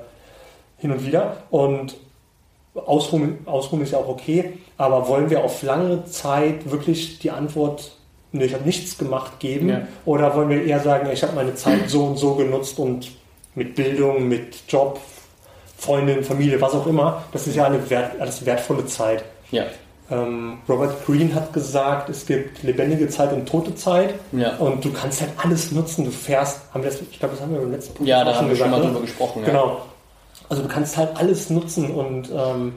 hin 0.79 0.91
und 0.91 1.05
wieder. 1.05 1.37
Und 1.49 1.95
Ausruhen, 2.75 3.39
Ausruhen 3.45 3.81
ist 3.81 3.91
ja 3.91 3.99
auch 3.99 4.09
okay, 4.09 4.53
aber 4.77 5.07
wollen 5.07 5.29
wir 5.29 5.43
auf 5.43 5.63
lange 5.63 6.05
Zeit 6.05 6.69
wirklich 6.69 7.19
die 7.19 7.31
Antwort, 7.31 7.91
ich 8.33 8.53
habe 8.53 8.65
nichts 8.65 8.97
gemacht, 8.97 9.39
geben? 9.39 9.69
Ja. 9.69 9.81
Oder 10.05 10.35
wollen 10.35 10.49
wir 10.49 10.63
eher 10.63 10.81
sagen, 10.81 11.09
ich 11.11 11.23
habe 11.23 11.33
meine 11.33 11.55
Zeit 11.55 11.89
so 11.89 12.03
und 12.03 12.17
so 12.17 12.35
genutzt 12.35 12.77
und 12.79 13.11
mit 13.55 13.75
Bildung, 13.75 14.27
mit 14.27 14.57
Job, 14.67 14.99
Freundin, 15.77 16.23
Familie, 16.23 16.59
was 16.59 16.73
auch 16.73 16.87
immer, 16.87 17.23
das 17.31 17.47
ist 17.47 17.55
ja 17.55 17.65
eine 17.65 17.89
wert, 17.89 18.19
alles 18.19 18.45
wertvolle 18.45 18.85
Zeit. 18.85 19.23
Ja. 19.51 19.63
Ähm, 20.11 20.59
Robert 20.69 21.03
Greene 21.05 21.33
hat 21.33 21.51
gesagt, 21.51 22.09
es 22.09 22.25
gibt 22.25 22.61
lebendige 22.61 23.09
Zeit 23.09 23.33
und 23.33 23.47
tote 23.47 23.73
Zeit. 23.75 24.13
Ja. 24.33 24.55
Und 24.57 24.85
du 24.85 24.91
kannst 24.91 25.21
halt 25.21 25.31
alles 25.37 25.71
nutzen. 25.71 26.05
Du 26.05 26.11
fährst, 26.11 26.61
haben 26.73 26.83
wir 26.83 26.91
das, 26.91 27.01
ich 27.01 27.19
glaube, 27.19 27.33
das 27.33 27.41
haben 27.41 27.53
wir 27.53 27.61
im 27.61 27.71
letzten 27.71 27.95
Punkt 27.95 28.09
Ja, 28.09 28.23
da 28.23 28.35
haben 28.35 28.47
wir 28.47 28.51
gesagt, 28.51 28.69
schon 28.69 28.79
mal 28.79 28.85
ne? 28.85 28.91
drüber 28.91 29.01
gesprochen. 29.01 29.43
Genau. 29.43 29.81
Also 30.49 30.63
du 30.63 30.69
kannst 30.69 30.97
halt 30.97 31.17
alles 31.17 31.49
nutzen 31.49 31.91
und 31.91 32.29
ähm, 32.31 32.75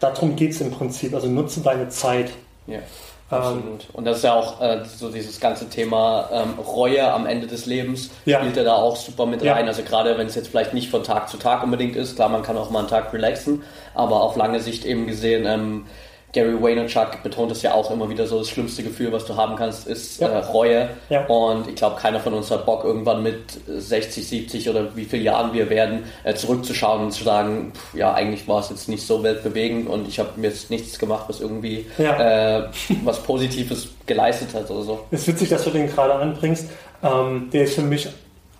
darum 0.00 0.36
geht 0.36 0.52
es 0.52 0.60
im 0.60 0.70
Prinzip. 0.70 1.14
Also 1.14 1.28
nutze 1.28 1.60
deine 1.60 1.88
Zeit. 1.88 2.30
Ja. 2.66 2.80
Absolut. 3.28 3.64
Ähm, 3.64 3.88
und 3.92 4.04
das 4.04 4.18
ist 4.18 4.22
ja 4.22 4.34
auch 4.34 4.60
äh, 4.60 4.84
so 4.84 5.10
dieses 5.10 5.40
ganze 5.40 5.68
Thema 5.68 6.28
ähm, 6.32 6.54
Reue 6.60 7.12
am 7.12 7.26
Ende 7.26 7.48
des 7.48 7.66
Lebens 7.66 8.10
ja. 8.24 8.38
spielt 8.38 8.56
ja 8.56 8.62
da 8.62 8.74
auch 8.74 8.94
super 8.96 9.26
mit 9.26 9.40
rein. 9.40 9.64
Ja. 9.64 9.66
Also 9.66 9.82
gerade 9.82 10.16
wenn 10.16 10.28
es 10.28 10.36
jetzt 10.36 10.48
vielleicht 10.48 10.74
nicht 10.74 10.90
von 10.90 11.02
Tag 11.02 11.28
zu 11.28 11.36
Tag 11.36 11.64
unbedingt 11.64 11.96
ist, 11.96 12.14
klar, 12.14 12.28
man 12.28 12.42
kann 12.42 12.56
auch 12.56 12.70
mal 12.70 12.80
einen 12.80 12.88
Tag 12.88 13.12
relaxen, 13.12 13.62
aber 13.94 14.22
auf 14.22 14.36
lange 14.36 14.60
Sicht 14.60 14.84
eben 14.84 15.08
gesehen, 15.08 15.44
ähm, 15.44 15.86
Gary 16.32 16.60
Vaynerchuk 16.60 17.22
betont 17.22 17.50
es 17.50 17.62
ja 17.62 17.72
auch 17.72 17.90
immer 17.90 18.10
wieder 18.10 18.26
so, 18.26 18.38
das 18.38 18.50
schlimmste 18.50 18.82
Gefühl, 18.82 19.10
was 19.12 19.24
du 19.24 19.36
haben 19.36 19.56
kannst, 19.56 19.86
ist 19.86 20.20
ja. 20.20 20.28
äh, 20.28 20.38
Reue. 20.38 20.90
Ja. 21.08 21.24
Und 21.26 21.68
ich 21.68 21.76
glaube, 21.76 22.00
keiner 22.00 22.20
von 22.20 22.34
uns 22.34 22.50
hat 22.50 22.66
Bock, 22.66 22.84
irgendwann 22.84 23.22
mit 23.22 23.38
60, 23.66 24.26
70 24.26 24.68
oder 24.68 24.94
wie 24.96 25.04
viele 25.04 25.22
Jahren 25.22 25.52
wir 25.54 25.70
werden, 25.70 26.04
äh, 26.24 26.34
zurückzuschauen 26.34 27.04
und 27.04 27.12
zu 27.12 27.24
sagen, 27.24 27.72
pff, 27.74 27.94
ja, 27.94 28.12
eigentlich 28.12 28.46
war 28.46 28.60
es 28.60 28.70
jetzt 28.70 28.88
nicht 28.88 29.06
so 29.06 29.22
weltbewegend 29.22 29.88
und 29.88 30.08
ich 30.08 30.18
habe 30.18 30.30
mir 30.36 30.48
jetzt 30.48 30.70
nichts 30.70 30.98
gemacht, 30.98 31.24
was 31.28 31.40
irgendwie 31.40 31.86
ja. 31.96 32.58
äh, 32.58 32.68
was 33.04 33.22
Positives 33.22 33.88
geleistet 34.04 34.48
hat 34.54 34.70
oder 34.70 34.82
so. 34.82 35.00
Es 35.10 35.22
ist 35.22 35.28
witzig, 35.28 35.48
dass 35.48 35.64
du 35.64 35.70
den 35.70 35.88
gerade 35.88 36.14
anbringst. 36.14 36.68
Ähm, 37.02 37.48
der 37.52 37.64
ist 37.64 37.74
für 37.74 37.82
mich 37.82 38.08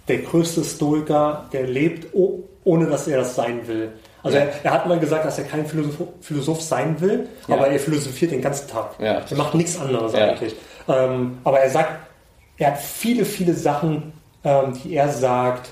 der 0.08 0.18
größte 0.18 0.64
Stoiker, 0.64 1.48
der 1.52 1.66
lebt, 1.66 2.14
oh, 2.14 2.44
ohne 2.64 2.86
dass 2.86 3.06
er 3.08 3.18
das 3.18 3.34
sein 3.34 3.66
will. 3.66 3.92
Also 4.26 4.38
ja. 4.38 4.44
er, 4.44 4.64
er, 4.64 4.70
hat 4.72 4.88
mal 4.88 4.98
gesagt, 4.98 5.24
dass 5.24 5.38
er 5.38 5.44
kein 5.44 5.64
Philosoph, 5.66 6.08
Philosoph 6.20 6.60
sein 6.60 7.00
will, 7.00 7.28
ja. 7.46 7.54
aber 7.54 7.68
er 7.68 7.78
philosophiert 7.78 8.32
den 8.32 8.42
ganzen 8.42 8.68
Tag. 8.68 8.90
Ja. 8.98 9.22
Er 9.28 9.36
macht 9.36 9.54
nichts 9.54 9.78
anderes 9.78 10.14
eigentlich. 10.14 10.56
Ähm, 10.88 11.38
aber 11.44 11.60
er 11.60 11.70
sagt, 11.70 11.92
er 12.58 12.72
hat 12.72 12.78
viele, 12.80 13.24
viele 13.24 13.54
Sachen, 13.54 14.12
ähm, 14.42 14.72
die 14.82 14.94
er 14.96 15.08
sagt, 15.08 15.70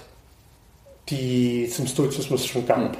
die 1.09 1.69
zum 1.69 1.89
Stoizismus 1.89 2.47
schon 2.47 2.65
gab. 2.65 2.79
Mhm. 2.79 2.91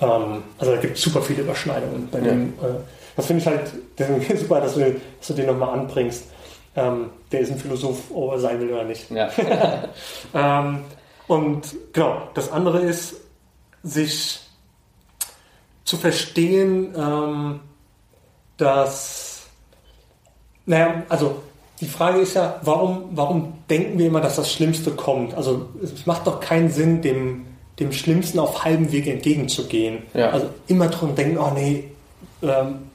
Ähm, 0.00 0.42
also 0.58 0.74
da 0.74 0.80
gibt 0.80 0.98
es 0.98 1.02
super 1.02 1.22
viele 1.22 1.42
Überschneidungen 1.42 2.08
bei 2.10 2.20
dem. 2.20 2.50
Äh, 2.50 2.80
das 3.16 3.26
finde 3.26 3.40
ich 3.40 3.46
halt 3.46 4.38
super, 4.38 4.60
dass 4.60 4.74
du, 4.74 4.80
dass 4.80 5.28
du 5.28 5.34
den 5.34 5.46
nochmal 5.46 5.70
anbringst. 5.78 6.24
Ähm, 6.76 7.06
der 7.30 7.40
ist 7.40 7.50
ein 7.50 7.58
Philosoph, 7.58 8.10
ob 8.12 8.32
er 8.32 8.38
sein 8.40 8.60
will 8.60 8.70
oder 8.70 8.84
nicht. 8.84 9.06
Ähm, 10.34 10.80
und 11.28 11.62
genau, 11.92 12.28
das 12.34 12.50
andere 12.52 12.80
ist, 12.80 13.16
sich 13.82 14.40
zu 15.84 15.96
verstehen, 15.96 16.94
ähm, 16.96 17.60
dass, 18.56 19.42
naja, 20.66 21.02
also 21.08 21.42
die 21.80 21.88
Frage 21.88 22.20
ist 22.20 22.34
ja, 22.34 22.60
warum, 22.62 23.08
warum 23.12 23.54
denken 23.68 23.98
wir 23.98 24.06
immer, 24.06 24.20
dass 24.20 24.36
das 24.36 24.52
Schlimmste 24.52 24.92
kommt? 24.92 25.34
Also 25.34 25.68
es 25.82 26.06
macht 26.06 26.26
doch 26.26 26.38
keinen 26.38 26.70
Sinn, 26.70 27.02
dem, 27.02 27.46
dem 27.80 27.92
Schlimmsten 27.92 28.38
auf 28.38 28.64
halbem 28.64 28.92
Weg 28.92 29.08
entgegenzugehen. 29.08 30.04
Ja. 30.14 30.30
Also 30.30 30.46
immer 30.68 30.88
drum 30.88 31.16
denken, 31.16 31.38
oh 31.38 31.50
nee, 31.52 31.90
ähm, 32.42 32.90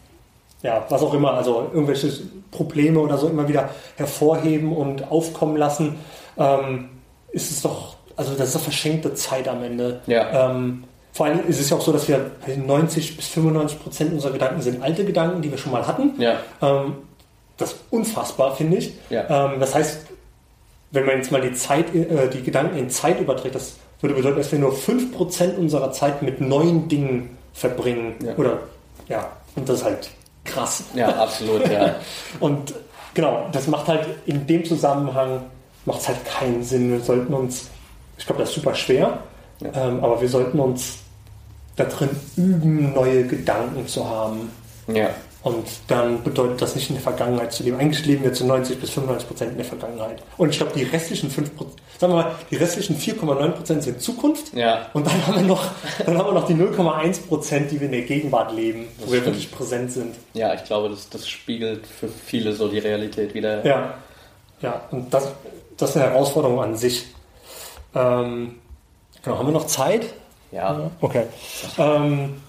ja, 0.63 0.85
was 0.89 1.01
auch 1.01 1.13
immer, 1.13 1.33
also 1.33 1.69
irgendwelche 1.73 2.11
Probleme 2.51 2.99
oder 2.99 3.17
so 3.17 3.27
immer 3.27 3.47
wieder 3.47 3.69
hervorheben 3.97 4.71
und 4.71 5.11
aufkommen 5.11 5.57
lassen, 5.57 5.97
ähm, 6.37 6.89
ist 7.31 7.51
es 7.51 7.61
doch, 7.61 7.97
also 8.15 8.33
das 8.35 8.47
ist 8.47 8.55
doch 8.55 8.61
verschenkte 8.61 9.13
Zeit 9.13 9.47
am 9.47 9.63
Ende. 9.63 10.01
Ja. 10.07 10.49
Ähm, 10.49 10.85
vor 11.17 11.25
allem 11.25 11.47
ist 11.47 11.59
es 11.59 11.71
ja 11.71 11.77
auch 11.77 11.81
so, 11.81 11.91
dass 11.91 12.07
wir 12.07 12.29
90 12.45 13.17
bis 13.17 13.27
95 13.29 13.81
Prozent 13.81 14.13
unserer 14.13 14.33
Gedanken 14.33 14.61
sind 14.61 14.83
alte 14.83 15.03
Gedanken, 15.03 15.41
die 15.41 15.49
wir 15.49 15.57
schon 15.57 15.71
mal 15.71 15.87
hatten. 15.87 16.13
Ja. 16.19 16.37
Ähm, 16.61 16.97
das 17.57 17.71
ist 17.71 17.79
unfassbar, 17.89 18.55
finde 18.55 18.77
ich. 18.77 18.93
Ja. 19.09 19.47
Ähm, 19.47 19.59
das 19.59 19.73
heißt, 19.73 20.01
wenn 20.91 21.07
man 21.07 21.17
jetzt 21.17 21.31
mal 21.31 21.41
die 21.41 21.53
Zeit, 21.53 21.95
äh, 21.95 22.29
die 22.29 22.43
Gedanken 22.43 22.77
in 22.77 22.91
Zeit 22.91 23.19
überträgt, 23.19 23.55
das 23.55 23.77
würde 23.99 24.13
bedeuten, 24.13 24.37
dass 24.37 24.51
wir 24.51 24.59
nur 24.59 24.73
5% 24.73 25.55
unserer 25.55 25.91
Zeit 25.91 26.21
mit 26.21 26.39
neuen 26.39 26.87
Dingen 26.87 27.35
verbringen. 27.51 28.13
Ja. 28.23 28.35
Oder 28.35 28.59
ja, 29.09 29.27
und 29.55 29.67
das 29.67 29.79
ist 29.79 29.85
halt 29.85 30.11
krass. 30.45 30.83
Ja, 30.93 31.07
absolut, 31.15 31.67
ja. 31.67 31.95
und 32.39 32.75
genau, 33.15 33.47
das 33.51 33.65
macht 33.65 33.87
halt 33.87 34.05
in 34.27 34.45
dem 34.45 34.63
Zusammenhang 34.65 35.41
macht 35.85 36.01
es 36.01 36.09
halt 36.09 36.23
keinen 36.25 36.61
Sinn. 36.61 36.91
Wir 36.91 36.99
sollten 36.99 37.33
uns, 37.33 37.71
ich 38.19 38.25
glaube, 38.27 38.41
das 38.41 38.49
ist 38.49 38.55
super 38.55 38.75
schwer, 38.75 39.17
ja. 39.61 39.69
ähm, 39.73 40.03
aber 40.03 40.21
wir 40.21 40.29
sollten 40.29 40.59
uns 40.59 40.99
da 41.77 41.85
drin 41.85 42.09
üben, 42.35 42.93
neue 42.93 43.25
Gedanken 43.25 43.87
zu 43.87 44.09
haben. 44.09 44.51
Ja. 44.93 45.09
Und 45.43 45.65
dann 45.87 46.23
bedeutet 46.23 46.61
das 46.61 46.75
nicht 46.75 46.89
in 46.89 46.95
der 46.95 47.03
Vergangenheit 47.03 47.53
zu 47.53 47.63
leben. 47.63 47.79
Eigentlich 47.79 48.05
leben 48.05 48.23
wir 48.23 48.33
zu 48.33 48.45
90 48.45 48.81
bis 48.81 48.89
95 48.89 49.27
Prozent 49.29 49.51
in 49.51 49.57
der 49.57 49.65
Vergangenheit. 49.65 50.21
Und 50.35 50.49
ich 50.49 50.57
glaube, 50.57 50.73
die 50.75 50.83
restlichen 50.83 51.29
5 51.29 51.55
Prozent, 51.55 51.79
sagen 51.97 52.13
wir 52.13 52.23
mal, 52.23 52.35
die 52.51 52.57
restlichen 52.57 52.97
4,9 52.97 53.51
Prozent 53.51 53.83
sind 53.83 54.01
Zukunft. 54.01 54.53
Ja. 54.53 54.87
Und 54.93 55.07
dann 55.07 55.25
haben 55.25 55.35
wir 55.35 55.43
noch, 55.43 55.63
dann 56.05 56.17
haben 56.17 56.25
wir 56.25 56.33
noch 56.33 56.47
die 56.47 56.55
0,1 56.55 57.27
Prozent, 57.27 57.71
die 57.71 57.79
wir 57.79 57.85
in 57.85 57.93
der 57.93 58.01
Gegenwart 58.01 58.51
leben, 58.51 58.87
das 58.97 59.07
wo 59.07 59.11
stimmt. 59.11 59.25
wir 59.25 59.33
wirklich 59.33 59.51
präsent 59.51 59.91
sind. 59.91 60.15
Ja, 60.33 60.53
ich 60.53 60.65
glaube, 60.65 60.89
das, 60.89 61.07
das 61.09 61.29
spiegelt 61.29 61.87
für 61.87 62.09
viele 62.09 62.51
so 62.51 62.67
die 62.67 62.79
Realität 62.79 63.33
wieder. 63.33 63.65
Ja. 63.65 63.93
Ja, 64.59 64.81
und 64.91 65.13
das, 65.13 65.29
das 65.77 65.91
ist 65.91 65.97
eine 65.97 66.11
Herausforderung 66.11 66.59
an 66.59 66.75
sich. 66.75 67.05
Ähm, 67.95 68.55
genau, 69.23 69.37
haben 69.37 69.47
wir 69.47 69.53
noch 69.53 69.67
Zeit? 69.67 70.13
Ja. 70.51 70.91
Okay. 71.01 71.23
Ähm, 71.77 72.41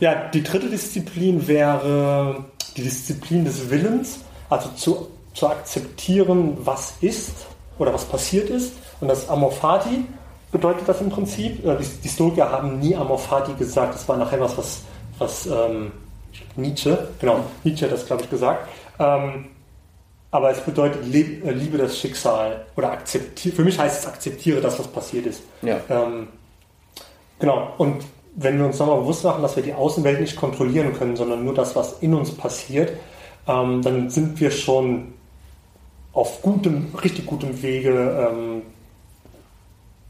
ja, 0.00 0.28
die 0.28 0.42
dritte 0.42 0.68
Disziplin 0.68 1.46
wäre 1.46 2.44
die 2.76 2.82
Disziplin 2.82 3.44
des 3.44 3.70
Willens, 3.70 4.20
also 4.48 4.68
zu, 4.70 5.08
zu 5.34 5.48
akzeptieren, 5.48 6.56
was 6.60 6.94
ist 7.00 7.46
oder 7.78 7.92
was 7.92 8.04
passiert 8.04 8.50
ist. 8.50 8.72
Und 9.00 9.08
das 9.08 9.28
Amorphati 9.28 10.04
bedeutet 10.52 10.88
das 10.88 11.00
im 11.00 11.10
Prinzip. 11.10 11.64
Äh, 11.64 11.76
die, 11.76 11.86
die 12.04 12.08
Stoiker 12.08 12.50
haben 12.50 12.78
nie 12.78 12.94
Amorphati 12.94 13.54
gesagt, 13.54 13.94
das 13.94 14.08
war 14.08 14.16
nachher 14.16 14.40
was, 14.40 14.56
was, 14.56 14.82
was 15.18 15.46
ähm, 15.46 15.92
Nietzsche, 16.56 17.08
genau, 17.20 17.40
Nietzsche 17.64 17.86
hat 17.86 17.92
das, 17.92 18.06
glaube 18.06 18.22
ich, 18.22 18.30
gesagt. 18.30 18.68
Ähm, 18.98 19.46
aber 20.30 20.50
es 20.50 20.60
bedeutet 20.60 21.02
äh, 21.14 21.50
liebe 21.52 21.78
das 21.78 21.98
Schicksal 21.98 22.66
oder 22.76 22.92
akzeptiere. 22.92 23.56
Für 23.56 23.64
mich 23.64 23.78
heißt 23.78 24.02
es 24.02 24.06
akzeptiere 24.06 24.60
das, 24.60 24.78
was 24.78 24.86
passiert 24.88 25.26
ist. 25.26 25.42
Ja. 25.62 25.80
Ähm, 25.88 26.28
genau. 27.38 27.72
Und 27.78 28.04
wenn 28.34 28.58
wir 28.58 28.66
uns 28.66 28.78
nochmal 28.78 29.00
bewusst 29.00 29.24
machen, 29.24 29.42
dass 29.42 29.56
wir 29.56 29.62
die 29.62 29.74
Außenwelt 29.74 30.20
nicht 30.20 30.36
kontrollieren 30.36 30.92
können, 30.94 31.16
sondern 31.16 31.44
nur 31.44 31.54
das, 31.54 31.74
was 31.74 31.98
in 32.00 32.14
uns 32.14 32.30
passiert, 32.30 32.92
ähm, 33.48 33.82
dann 33.82 34.10
sind 34.10 34.38
wir 34.40 34.50
schon 34.50 35.14
auf 36.12 36.42
gutem, 36.42 36.94
richtig 37.02 37.26
gutem 37.26 37.60
Wege, 37.62 38.30
ähm, 38.30 38.62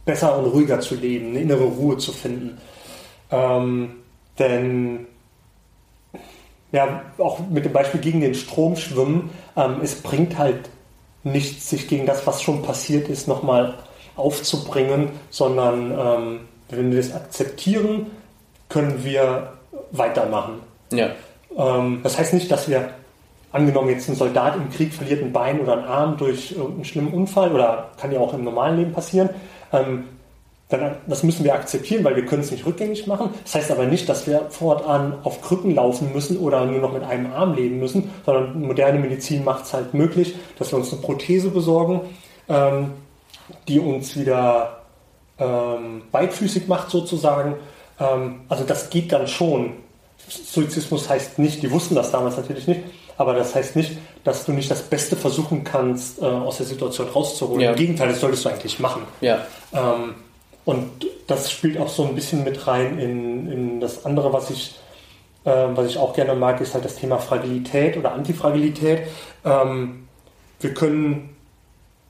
besser 0.05 0.39
und 0.39 0.47
ruhiger 0.47 0.81
zu 0.81 0.95
leben, 0.95 1.31
eine 1.31 1.41
innere 1.41 1.65
Ruhe 1.65 1.99
zu 1.99 2.13
finden. 2.13 2.59
Ähm, 3.31 3.91
denn 4.39 5.07
ja, 6.73 7.03
auch 7.19 7.41
mit 7.49 7.65
dem 7.65 7.73
Beispiel 7.73 8.01
gegen 8.01 8.21
den 8.21 8.35
Strom 8.35 8.77
schwimmen, 8.77 9.31
ähm, 9.57 9.77
es 9.83 10.03
bringt 10.03 10.39
halt 10.39 10.69
nichts, 11.25 11.71
sich 11.71 11.89
gegen 11.89 12.07
das, 12.07 12.27
was 12.27 12.43
schon 12.43 12.63
passiert 12.63 13.09
ist, 13.09 13.29
nochmal 13.29 13.75
aufzubringen, 14.17 15.11
sondern 15.31 15.93
ähm, 15.93 16.41
wenn 16.77 16.93
wir 16.93 17.01
es 17.01 17.15
akzeptieren, 17.15 18.07
können 18.69 19.05
wir 19.05 19.53
weitermachen. 19.91 20.61
Ja. 20.93 21.11
Ähm, 21.57 22.01
das 22.03 22.19
heißt 22.19 22.35
nicht, 22.35 22.51
dass 22.51 22.69
wir, 22.69 22.91
angenommen 23.51 23.89
jetzt 23.89 24.09
ein 24.09 24.15
Soldat 24.15 24.57
im 24.57 24.71
Krieg 24.71 24.93
verliert 24.93 25.23
ein 25.23 25.33
Bein 25.33 25.61
oder 25.61 25.73
einen 25.75 25.85
Arm 25.85 26.17
durch 26.19 26.53
irgendeinen 26.53 26.85
schlimmen 26.85 27.15
Unfall 27.15 27.53
oder 27.53 27.91
kann 27.99 28.13
ja 28.13 28.21
auch 28.21 28.35
im 28.35 28.45
normalen 28.45 28.77
Leben 28.77 28.93
passieren, 28.93 29.31
ähm, 29.73 30.05
dann, 30.69 30.97
das 31.07 31.23
müssen 31.23 31.45
wir 31.45 31.55
akzeptieren, 31.55 32.05
weil 32.05 32.15
wir 32.15 32.27
können 32.27 32.43
es 32.43 32.51
nicht 32.51 32.67
rückgängig 32.67 33.07
machen. 33.07 33.31
Das 33.43 33.55
heißt 33.55 33.71
aber 33.71 33.87
nicht, 33.87 34.07
dass 34.07 34.27
wir 34.27 34.51
fortan 34.51 35.15
auf 35.23 35.41
Krücken 35.41 35.75
laufen 35.75 36.13
müssen 36.13 36.37
oder 36.37 36.67
nur 36.67 36.81
noch 36.81 36.93
mit 36.93 37.05
einem 37.05 37.33
Arm 37.33 37.55
leben 37.55 37.79
müssen, 37.79 38.11
sondern 38.27 38.61
moderne 38.61 38.99
Medizin 38.99 39.45
macht 39.45 39.65
es 39.65 39.73
halt 39.73 39.95
möglich, 39.95 40.35
dass 40.59 40.71
wir 40.71 40.79
uns 40.79 40.93
eine 40.93 41.01
Prothese 41.01 41.49
besorgen, 41.49 42.03
ähm, 42.51 42.91
die 43.67 43.81
uns 43.81 44.15
wieder 44.19 44.78
ähm, 45.39 46.03
beidfüßig 46.11 46.69
macht 46.69 46.91
sozusagen 46.91 47.57
ähm, 48.01 48.41
also 48.49 48.65
das 48.65 48.91
geht 48.91 49.13
dann 49.13 49.27
schon. 49.29 49.75
Suizismus 50.29 51.09
heißt 51.09 51.39
nicht, 51.39 51.63
die 51.63 51.71
wussten 51.71 51.95
das 51.95 52.11
damals 52.11 52.37
natürlich 52.37 52.67
nicht, 52.67 52.81
aber 53.17 53.35
das 53.35 53.55
heißt 53.55 53.77
nicht, 53.77 53.93
dass 54.25 54.45
du 54.45 54.53
nicht 54.53 54.71
das 54.71 54.83
Beste 54.83 55.17
versuchen 55.17 55.65
kannst, 55.65 56.21
äh, 56.21 56.25
aus 56.25 56.59
der 56.59 56.67
Situation 56.67 57.09
rauszuholen. 57.09 57.61
Ja. 57.61 57.71
Im 57.71 57.77
Gegenteil, 57.77 58.09
das 58.09 58.21
solltest 58.21 58.45
du 58.45 58.51
eigentlich 58.51 58.79
machen. 58.79 59.03
Ja. 59.21 59.47
Ähm, 59.73 60.15
und 60.65 61.07
das 61.27 61.51
spielt 61.51 61.79
auch 61.79 61.89
so 61.89 62.05
ein 62.05 62.15
bisschen 62.15 62.45
mit 62.45 62.67
rein 62.67 62.99
in, 62.99 63.51
in 63.51 63.81
das 63.81 64.05
andere, 64.05 64.33
was 64.33 64.51
ich, 64.51 64.79
äh, 65.45 65.51
was 65.51 65.87
ich 65.87 65.97
auch 65.97 66.13
gerne 66.13 66.35
mag, 66.35 66.61
ist 66.61 66.75
halt 66.75 66.85
das 66.85 66.97
Thema 66.97 67.19
Fragilität 67.19 67.97
oder 67.97 68.13
Antifragilität. 68.13 69.09
Ähm, 69.47 70.09
wir 70.61 70.75
können 70.75 71.37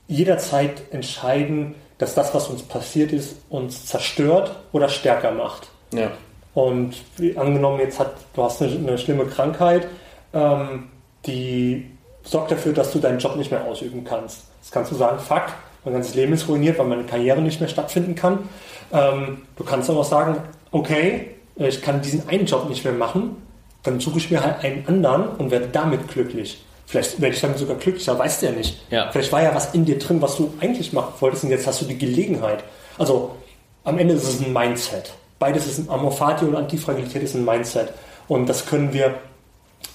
jederzeit 0.07 0.91
entscheiden, 0.91 1.75
dass 1.99 2.15
das, 2.15 2.33
was 2.33 2.47
uns 2.47 2.63
passiert 2.63 3.11
ist, 3.11 3.35
uns 3.49 3.85
zerstört 3.85 4.55
oder 4.71 4.89
stärker 4.89 5.31
macht. 5.31 5.67
Ja. 5.93 6.09
Und 6.55 6.95
angenommen, 7.35 7.79
jetzt 7.79 7.99
hat, 7.99 8.13
du 8.33 8.43
hast 8.43 8.61
eine, 8.61 8.71
eine 8.71 8.97
schlimme 8.97 9.25
Krankheit, 9.25 9.87
ähm, 10.33 10.89
die 11.25 11.91
sorgt 12.23 12.51
dafür, 12.51 12.73
dass 12.73 12.91
du 12.91 12.99
deinen 12.99 13.19
Job 13.19 13.35
nicht 13.35 13.51
mehr 13.51 13.63
ausüben 13.63 14.03
kannst. 14.03 14.43
Jetzt 14.61 14.71
kannst 14.71 14.91
du 14.91 14.95
sagen, 14.95 15.19
fuck, 15.19 15.43
mein 15.83 15.93
ganzes 15.93 16.15
Leben 16.15 16.33
ist 16.33 16.47
ruiniert, 16.47 16.79
weil 16.79 16.87
meine 16.87 17.03
Karriere 17.03 17.41
nicht 17.41 17.59
mehr 17.59 17.69
stattfinden 17.69 18.15
kann. 18.15 18.49
Ähm, 18.91 19.43
du 19.55 19.63
kannst 19.63 19.89
aber 19.89 19.99
auch 19.99 20.05
sagen, 20.05 20.37
okay, 20.71 21.35
ich 21.55 21.81
kann 21.81 22.01
diesen 22.01 22.27
einen 22.29 22.45
Job 22.45 22.69
nicht 22.69 22.83
mehr 22.83 22.93
machen, 22.93 23.35
dann 23.83 23.99
suche 23.99 24.17
ich 24.19 24.31
mir 24.31 24.43
halt 24.43 24.63
einen 24.63 24.87
anderen 24.87 25.29
und 25.35 25.51
werde 25.51 25.67
damit 25.71 26.07
glücklich. 26.07 26.63
Vielleicht 26.89 27.21
werde 27.21 27.35
ich 27.35 27.41
damit 27.41 27.59
sogar 27.59 27.75
glücklicher, 27.75 28.17
weißt 28.17 28.41
du 28.41 28.45
ja 28.47 28.51
nicht. 28.51 28.81
Ja. 28.89 29.11
Vielleicht 29.11 29.31
war 29.31 29.43
ja 29.43 29.53
was 29.53 29.75
in 29.75 29.85
dir 29.85 29.99
drin, 29.99 30.23
was 30.23 30.37
du 30.37 30.51
eigentlich 30.59 30.91
machen 30.91 31.13
wolltest 31.19 31.43
und 31.43 31.51
jetzt 31.51 31.67
hast 31.67 31.81
du 31.81 31.85
die 31.85 31.99
Gelegenheit. 31.99 32.63
Also 32.97 33.35
am 33.83 33.99
Ende 33.99 34.15
ist 34.15 34.23
es 34.23 34.41
ein 34.41 34.51
Mindset. 34.51 35.13
Beides 35.37 35.67
ist 35.67 35.77
ein 35.77 35.87
Amorphati 35.87 36.45
und 36.45 36.55
Antifragilität 36.55 37.21
ist 37.21 37.35
ein 37.35 37.45
Mindset. 37.45 37.93
Und 38.27 38.49
das 38.49 38.65
können 38.65 38.91
wir 38.91 39.19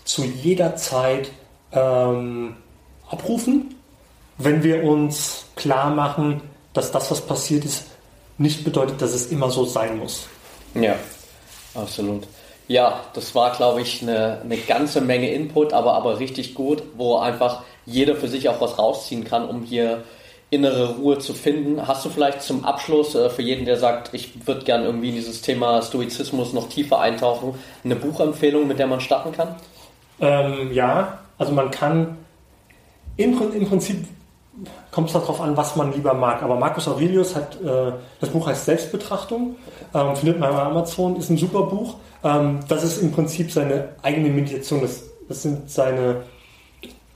zu 0.04 0.22
jeder 0.22 0.76
Zeit 0.76 1.32
ähm, 1.72 2.54
abrufen, 3.10 3.74
wenn 4.38 4.62
wir 4.62 4.84
uns 4.84 5.46
klar 5.56 5.90
machen, 5.90 6.42
dass 6.74 6.92
das, 6.92 7.10
was 7.10 7.20
passiert 7.22 7.64
ist, 7.64 7.86
nicht 8.38 8.62
bedeutet, 8.62 9.02
dass 9.02 9.14
es 9.14 9.32
immer 9.32 9.50
so 9.50 9.64
sein 9.64 9.98
muss. 9.98 10.28
Ja, 10.74 10.94
absolut. 11.74 12.28
Ja, 12.66 13.00
das 13.12 13.34
war, 13.34 13.52
glaube 13.52 13.82
ich, 13.82 14.02
eine, 14.02 14.40
eine 14.42 14.56
ganze 14.56 15.00
Menge 15.00 15.30
Input, 15.30 15.72
aber, 15.72 15.94
aber 15.94 16.18
richtig 16.18 16.54
gut, 16.54 16.82
wo 16.96 17.18
einfach 17.18 17.62
jeder 17.84 18.16
für 18.16 18.28
sich 18.28 18.48
auch 18.48 18.60
was 18.60 18.78
rausziehen 18.78 19.24
kann, 19.24 19.48
um 19.48 19.62
hier 19.62 20.02
innere 20.50 20.96
Ruhe 20.96 21.18
zu 21.18 21.34
finden. 21.34 21.86
Hast 21.86 22.04
du 22.04 22.10
vielleicht 22.10 22.42
zum 22.42 22.64
Abschluss 22.64 23.14
äh, 23.14 23.28
für 23.28 23.42
jeden, 23.42 23.66
der 23.66 23.76
sagt, 23.76 24.14
ich 24.14 24.46
würde 24.46 24.64
gerne 24.64 24.86
irgendwie 24.86 25.10
in 25.10 25.16
dieses 25.16 25.42
Thema 25.42 25.82
Stoizismus 25.82 26.52
noch 26.52 26.68
tiefer 26.68 27.00
eintauchen, 27.00 27.54
eine 27.84 27.96
Buchempfehlung, 27.96 28.66
mit 28.66 28.78
der 28.78 28.86
man 28.86 29.00
starten 29.00 29.32
kann? 29.32 29.56
Ähm, 30.20 30.72
ja, 30.72 31.18
also 31.38 31.52
man 31.52 31.70
kann 31.70 32.16
im, 33.16 33.38
im 33.52 33.68
Prinzip 33.68 34.06
kommt 34.90 35.08
es 35.08 35.14
darauf 35.14 35.40
an, 35.40 35.56
was 35.56 35.76
man 35.76 35.92
lieber 35.92 36.14
mag. 36.14 36.42
Aber 36.42 36.56
Marcus 36.56 36.86
Aurelius 36.88 37.34
hat, 37.34 37.60
äh, 37.60 37.92
das 38.20 38.30
Buch 38.30 38.46
heißt 38.46 38.64
Selbstbetrachtung, 38.64 39.56
ähm, 39.94 40.16
findet 40.16 40.38
man 40.38 40.52
bei 40.52 40.62
Amazon, 40.62 41.16
ist 41.16 41.30
ein 41.30 41.36
super 41.36 41.62
Buch. 41.62 41.96
Ähm, 42.22 42.60
das 42.68 42.84
ist 42.84 42.98
im 42.98 43.12
Prinzip 43.12 43.50
seine 43.50 43.90
eigene 44.02 44.28
Meditation. 44.28 44.80
Das, 44.80 45.02
das 45.28 45.42
sind 45.42 45.70
seine 45.70 46.22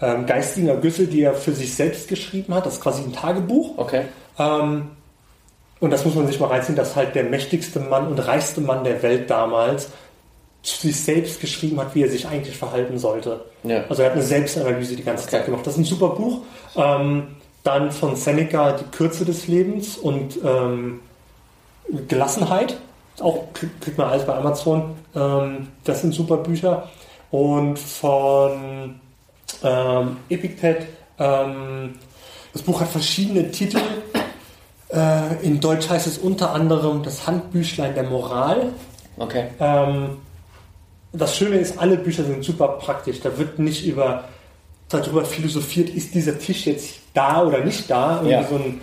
ähm, 0.00 0.26
geistigen 0.26 0.68
Ergüsse, 0.68 1.06
die 1.06 1.22
er 1.22 1.34
für 1.34 1.52
sich 1.52 1.74
selbst 1.74 2.08
geschrieben 2.08 2.54
hat. 2.54 2.66
Das 2.66 2.74
ist 2.74 2.80
quasi 2.80 3.02
ein 3.02 3.12
Tagebuch. 3.12 3.78
Okay. 3.78 4.02
Ähm, 4.38 4.90
und 5.80 5.90
das 5.90 6.04
muss 6.04 6.16
man 6.16 6.26
sich 6.26 6.40
mal 6.40 6.48
reinziehen, 6.48 6.76
dass 6.76 6.96
halt 6.96 7.14
der 7.14 7.24
mächtigste 7.24 7.78
Mann 7.78 8.08
und 8.08 8.18
reichste 8.18 8.60
Mann 8.60 8.82
der 8.82 9.02
Welt 9.02 9.30
damals 9.30 9.90
sich 10.62 11.00
selbst 11.00 11.40
geschrieben 11.40 11.80
hat, 11.80 11.94
wie 11.94 12.02
er 12.02 12.10
sich 12.10 12.26
eigentlich 12.26 12.56
verhalten 12.56 12.98
sollte. 12.98 13.40
Ja. 13.62 13.84
Also 13.88 14.02
er 14.02 14.10
hat 14.10 14.16
eine 14.16 14.24
Selbstanalyse 14.24 14.96
die 14.96 15.04
ganze 15.04 15.24
okay. 15.24 15.36
Zeit 15.36 15.46
gemacht. 15.46 15.66
Das 15.66 15.74
ist 15.74 15.80
ein 15.80 15.84
super 15.84 16.10
Buch. 16.10 16.40
Ähm, 16.76 17.28
dann 17.64 17.90
von 17.90 18.16
Seneca 18.16 18.72
Die 18.72 18.84
Kürze 18.96 19.24
des 19.24 19.46
Lebens 19.46 19.96
und 19.96 20.38
ähm, 20.44 21.00
Gelassenheit. 22.08 22.78
Auch 23.20 23.44
kriegt 23.52 23.98
man 23.98 24.08
alles 24.08 24.24
bei 24.24 24.34
Amazon. 24.34 24.94
Ähm, 25.14 25.68
das 25.84 26.02
sind 26.02 26.14
super 26.14 26.38
Bücher. 26.38 26.88
Und 27.30 27.78
von 27.78 29.00
ähm, 29.62 30.16
Epictet, 30.28 30.86
ähm, 31.18 31.94
das 32.52 32.62
Buch 32.62 32.80
hat 32.80 32.88
verschiedene 32.88 33.50
Titel. 33.50 33.80
Äh, 34.90 35.44
in 35.44 35.60
Deutsch 35.60 35.88
heißt 35.90 36.06
es 36.06 36.18
unter 36.18 36.52
anderem 36.52 37.02
Das 37.02 37.26
Handbüchlein 37.26 37.94
der 37.94 38.04
Moral. 38.04 38.72
Okay. 39.18 39.48
Ähm, 39.60 40.18
das 41.12 41.36
Schöne 41.36 41.56
ist, 41.56 41.78
alle 41.78 41.96
Bücher 41.96 42.24
sind 42.24 42.44
super 42.44 42.68
praktisch. 42.68 43.20
Da 43.20 43.36
wird 43.38 43.58
nicht 43.58 43.86
über 43.86 44.24
darüber 44.88 45.24
philosophiert, 45.24 45.90
ist 45.90 46.14
dieser 46.14 46.38
Tisch 46.38 46.66
jetzt 46.66 47.00
da 47.14 47.44
oder 47.44 47.64
nicht 47.64 47.90
da, 47.90 48.22
ja. 48.24 48.44
so 48.44 48.56
ein 48.56 48.80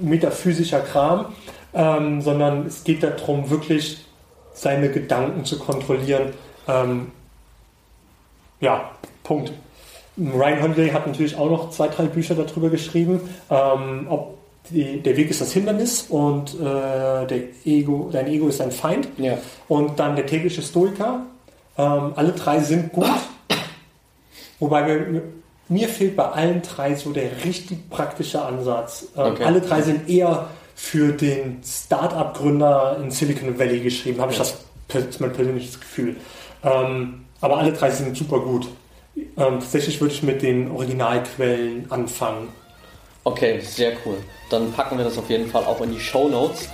metaphysischer 0.00 0.80
Kram, 0.80 1.26
ähm, 1.74 2.20
sondern 2.20 2.66
es 2.66 2.84
geht 2.84 3.02
darum, 3.02 3.48
wirklich 3.48 4.04
seine 4.52 4.90
Gedanken 4.90 5.44
zu 5.44 5.58
kontrollieren. 5.58 6.34
Ähm, 6.68 7.12
ja, 8.60 8.90
Punkt. 9.24 9.52
Ryan 10.18 10.62
Holiday 10.62 10.90
hat 10.90 11.06
natürlich 11.06 11.36
auch 11.36 11.48
noch 11.48 11.70
zwei, 11.70 11.88
drei 11.88 12.04
Bücher 12.04 12.34
darüber 12.34 12.68
geschrieben, 12.68 13.20
ähm, 13.50 14.06
ob 14.10 14.36
die, 14.68 15.00
der 15.00 15.16
Weg 15.16 15.30
ist 15.30 15.40
das 15.40 15.52
Hindernis 15.52 16.02
und 16.08 16.54
äh, 16.54 17.26
der 17.26 17.40
Ego, 17.64 18.10
dein 18.12 18.28
Ego 18.28 18.48
ist 18.48 18.60
dein 18.60 18.70
Feind. 18.70 19.08
Ja. 19.16 19.38
Und 19.68 19.98
dann 19.98 20.14
der 20.14 20.26
tägliche 20.26 20.62
Stoiker 20.62 21.26
ähm, 21.82 22.12
alle 22.16 22.32
drei 22.32 22.60
sind 22.60 22.92
gut. 22.92 23.06
Wobei 24.58 24.82
mir, 24.82 25.22
mir, 25.68 25.88
fehlt 25.88 26.16
bei 26.16 26.28
allen 26.28 26.62
drei 26.62 26.94
so 26.94 27.12
der 27.12 27.44
richtig 27.44 27.90
praktische 27.90 28.42
Ansatz. 28.42 29.08
Ähm, 29.16 29.32
okay. 29.32 29.44
Alle 29.44 29.60
drei 29.60 29.82
sind 29.82 30.08
eher 30.08 30.48
für 30.74 31.12
den 31.12 31.60
Start-up-Gründer 31.64 32.98
in 33.02 33.10
Silicon 33.10 33.58
Valley 33.58 33.80
geschrieben, 33.80 34.20
habe 34.20 34.32
ich 34.32 34.38
das, 34.38 34.58
das 34.88 35.04
ist 35.04 35.20
mein 35.20 35.32
persönliches 35.32 35.78
Gefühl. 35.78 36.16
Ähm, 36.64 37.24
aber 37.40 37.58
alle 37.58 37.72
drei 37.72 37.90
sind 37.90 38.16
super 38.16 38.40
gut. 38.40 38.68
Ähm, 39.16 39.60
tatsächlich 39.60 40.00
würde 40.00 40.14
ich 40.14 40.22
mit 40.22 40.42
den 40.42 40.70
Originalquellen 40.70 41.90
anfangen. 41.90 42.48
Okay, 43.24 43.60
sehr 43.60 43.92
cool. 44.04 44.16
Dann 44.50 44.72
packen 44.72 44.96
wir 44.98 45.04
das 45.04 45.18
auf 45.18 45.28
jeden 45.30 45.48
Fall 45.48 45.64
auch 45.64 45.80
in 45.80 45.92
die 45.92 46.00
Show 46.00 46.28
Notes. 46.28 46.68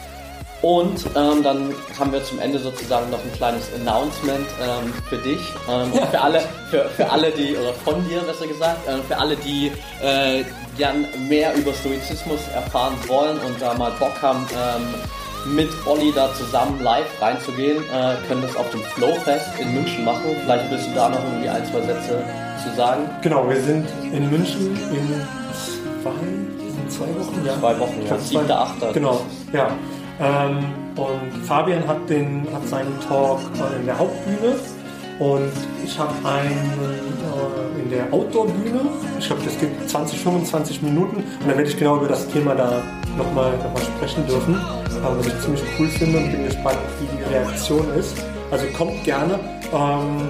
Und 0.60 1.06
ähm, 1.14 1.42
dann 1.42 1.72
haben 1.98 2.12
wir 2.12 2.22
zum 2.24 2.40
Ende 2.40 2.58
sozusagen 2.58 3.10
noch 3.10 3.20
ein 3.22 3.32
kleines 3.32 3.70
Announcement 3.74 4.46
ähm, 4.60 4.92
für 5.08 5.18
dich, 5.18 5.40
ähm, 5.70 5.92
ja. 5.94 6.06
für 6.06 6.20
alle, 6.20 6.40
für, 6.70 6.84
für 6.96 7.10
alle 7.10 7.30
die, 7.30 7.56
oder 7.56 7.72
von 7.72 8.06
dir 8.08 8.20
besser 8.22 8.46
gesagt, 8.46 8.88
äh, 8.88 8.98
für 9.06 9.16
alle, 9.16 9.36
die 9.36 9.70
äh, 10.02 10.44
gern 10.76 11.06
mehr 11.28 11.54
über 11.54 11.72
Stoizismus 11.72 12.40
erfahren 12.54 12.94
wollen 13.06 13.38
und 13.38 13.60
da 13.60 13.74
mal 13.74 13.92
Bock 14.00 14.20
haben, 14.20 14.46
ähm, 14.52 15.54
mit 15.54 15.68
Olli 15.86 16.12
da 16.12 16.34
zusammen 16.34 16.82
live 16.82 17.06
reinzugehen, 17.20 17.78
äh, 17.78 18.16
können 18.26 18.42
das 18.42 18.56
auf 18.56 18.68
dem 18.70 18.82
Flowfest 18.82 19.46
in 19.60 19.72
München 19.74 20.04
machen. 20.04 20.36
Vielleicht 20.42 20.70
willst 20.70 20.88
du 20.88 20.94
da 20.94 21.08
noch 21.08 21.22
irgendwie 21.22 21.48
ein, 21.48 21.64
zwei 21.66 21.80
Sätze 21.82 22.24
zu 22.64 22.76
sagen. 22.76 23.08
Genau, 23.22 23.48
wir 23.48 23.60
sind 23.60 23.88
in 24.12 24.28
München 24.28 24.76
in 24.90 25.22
zwei, 26.02 26.10
in 26.10 26.90
zwei 26.90 27.06
Wochen, 27.06 27.46
ja. 27.46 27.58
Zwei 27.60 27.78
Wochen, 27.78 28.06
ja. 28.08 28.18
Siebter, 28.18 28.60
achter. 28.60 28.92
Genau, 28.92 29.20
ja. 29.52 29.70
Ähm, 30.20 30.64
und 30.96 31.44
Fabian 31.44 31.86
hat, 31.86 32.08
den, 32.08 32.46
hat 32.52 32.66
seinen 32.66 32.98
Talk 33.08 33.38
in 33.78 33.86
der 33.86 33.98
Hauptbühne 33.98 34.56
und 35.18 35.52
ich 35.84 35.98
habe 35.98 36.12
einen 36.24 36.72
äh, 36.82 37.82
in 37.82 37.90
der 37.90 38.12
Outdoor-Bühne. 38.12 38.80
Ich 39.18 39.26
glaube, 39.26 39.42
das 39.44 39.58
geht 39.58 39.70
20, 39.88 40.18
25 40.18 40.82
Minuten 40.82 41.16
und 41.16 41.48
da 41.48 41.56
werde 41.56 41.68
ich 41.68 41.76
genau 41.76 41.96
über 41.98 42.08
das 42.08 42.26
Thema 42.28 42.54
da 42.54 42.82
nochmal 43.16 43.56
noch 43.58 43.72
mal 43.72 43.82
sprechen 43.82 44.26
dürfen, 44.26 44.54
äh, 44.54 45.18
was 45.18 45.26
ich 45.26 45.40
ziemlich 45.40 45.62
cool 45.78 45.88
finde 45.88 46.18
und 46.18 46.32
bin 46.32 46.44
gespannt, 46.44 46.78
wie 47.00 47.16
die 47.16 47.34
Reaktion 47.34 47.86
ist. 47.94 48.16
Also 48.50 48.66
kommt 48.76 49.04
gerne 49.04 49.38
ähm, 49.72 50.28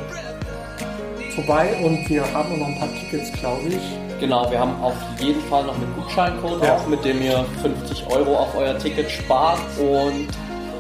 vorbei 1.35 1.77
und 1.85 2.09
wir 2.09 2.23
haben 2.33 2.59
noch 2.59 2.67
ein 2.67 2.79
paar 2.79 2.89
Tickets, 2.95 3.33
glaube 3.33 3.69
ich. 3.69 4.08
Genau, 4.21 4.51
wir 4.51 4.59
haben 4.59 4.83
auf 4.83 4.95
jeden 5.21 5.41
Fall 5.43 5.65
noch 5.65 5.75
einen 5.75 5.95
Gutscheincode 5.95 6.63
ja. 6.65 6.77
auch, 6.77 6.87
mit 6.87 7.05
dem 7.05 7.23
ihr 7.23 7.45
50 7.63 8.07
Euro 8.11 8.37
auf 8.37 8.57
euer 8.57 8.77
Ticket 8.79 9.11
spart 9.11 9.61
und 9.79 10.29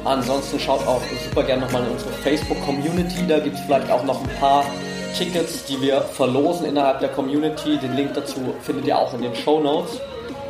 ansonsten 0.04 0.58
schaut 0.58 0.86
auch 0.86 1.00
super 1.28 1.44
gerne 1.44 1.62
nochmal 1.62 1.84
in 1.84 1.92
unsere 1.92 2.10
Facebook-Community, 2.10 3.26
da 3.28 3.38
gibt 3.38 3.56
es 3.56 3.62
vielleicht 3.62 3.90
auch 3.90 4.02
noch 4.04 4.20
ein 4.20 4.30
paar 4.40 4.64
Tickets, 5.16 5.64
die 5.64 5.80
wir 5.80 6.02
verlosen 6.02 6.66
innerhalb 6.66 7.00
der 7.00 7.08
Community. 7.08 7.78
Den 7.78 7.94
Link 7.96 8.14
dazu 8.14 8.54
findet 8.60 8.86
ihr 8.86 8.98
auch 8.98 9.12
in 9.14 9.22
den 9.22 9.34
Show 9.34 9.60
Notes. 9.60 10.00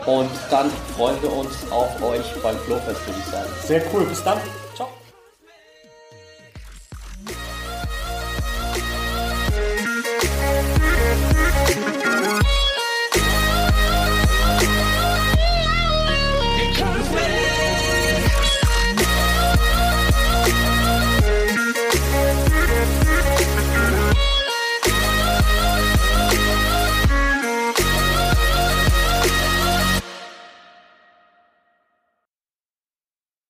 Und 0.04 0.30
dann 0.50 0.70
freuen 0.96 1.16
wir 1.22 1.32
uns 1.32 1.50
auf 1.70 2.02
euch 2.02 2.24
beim 2.42 2.56
Flowfest, 2.56 3.06
würde 3.06 3.18
ich 3.18 3.26
sagen. 3.26 3.48
Sehr 3.62 3.82
cool, 3.92 4.04
bis 4.04 4.22
dann. 4.24 4.38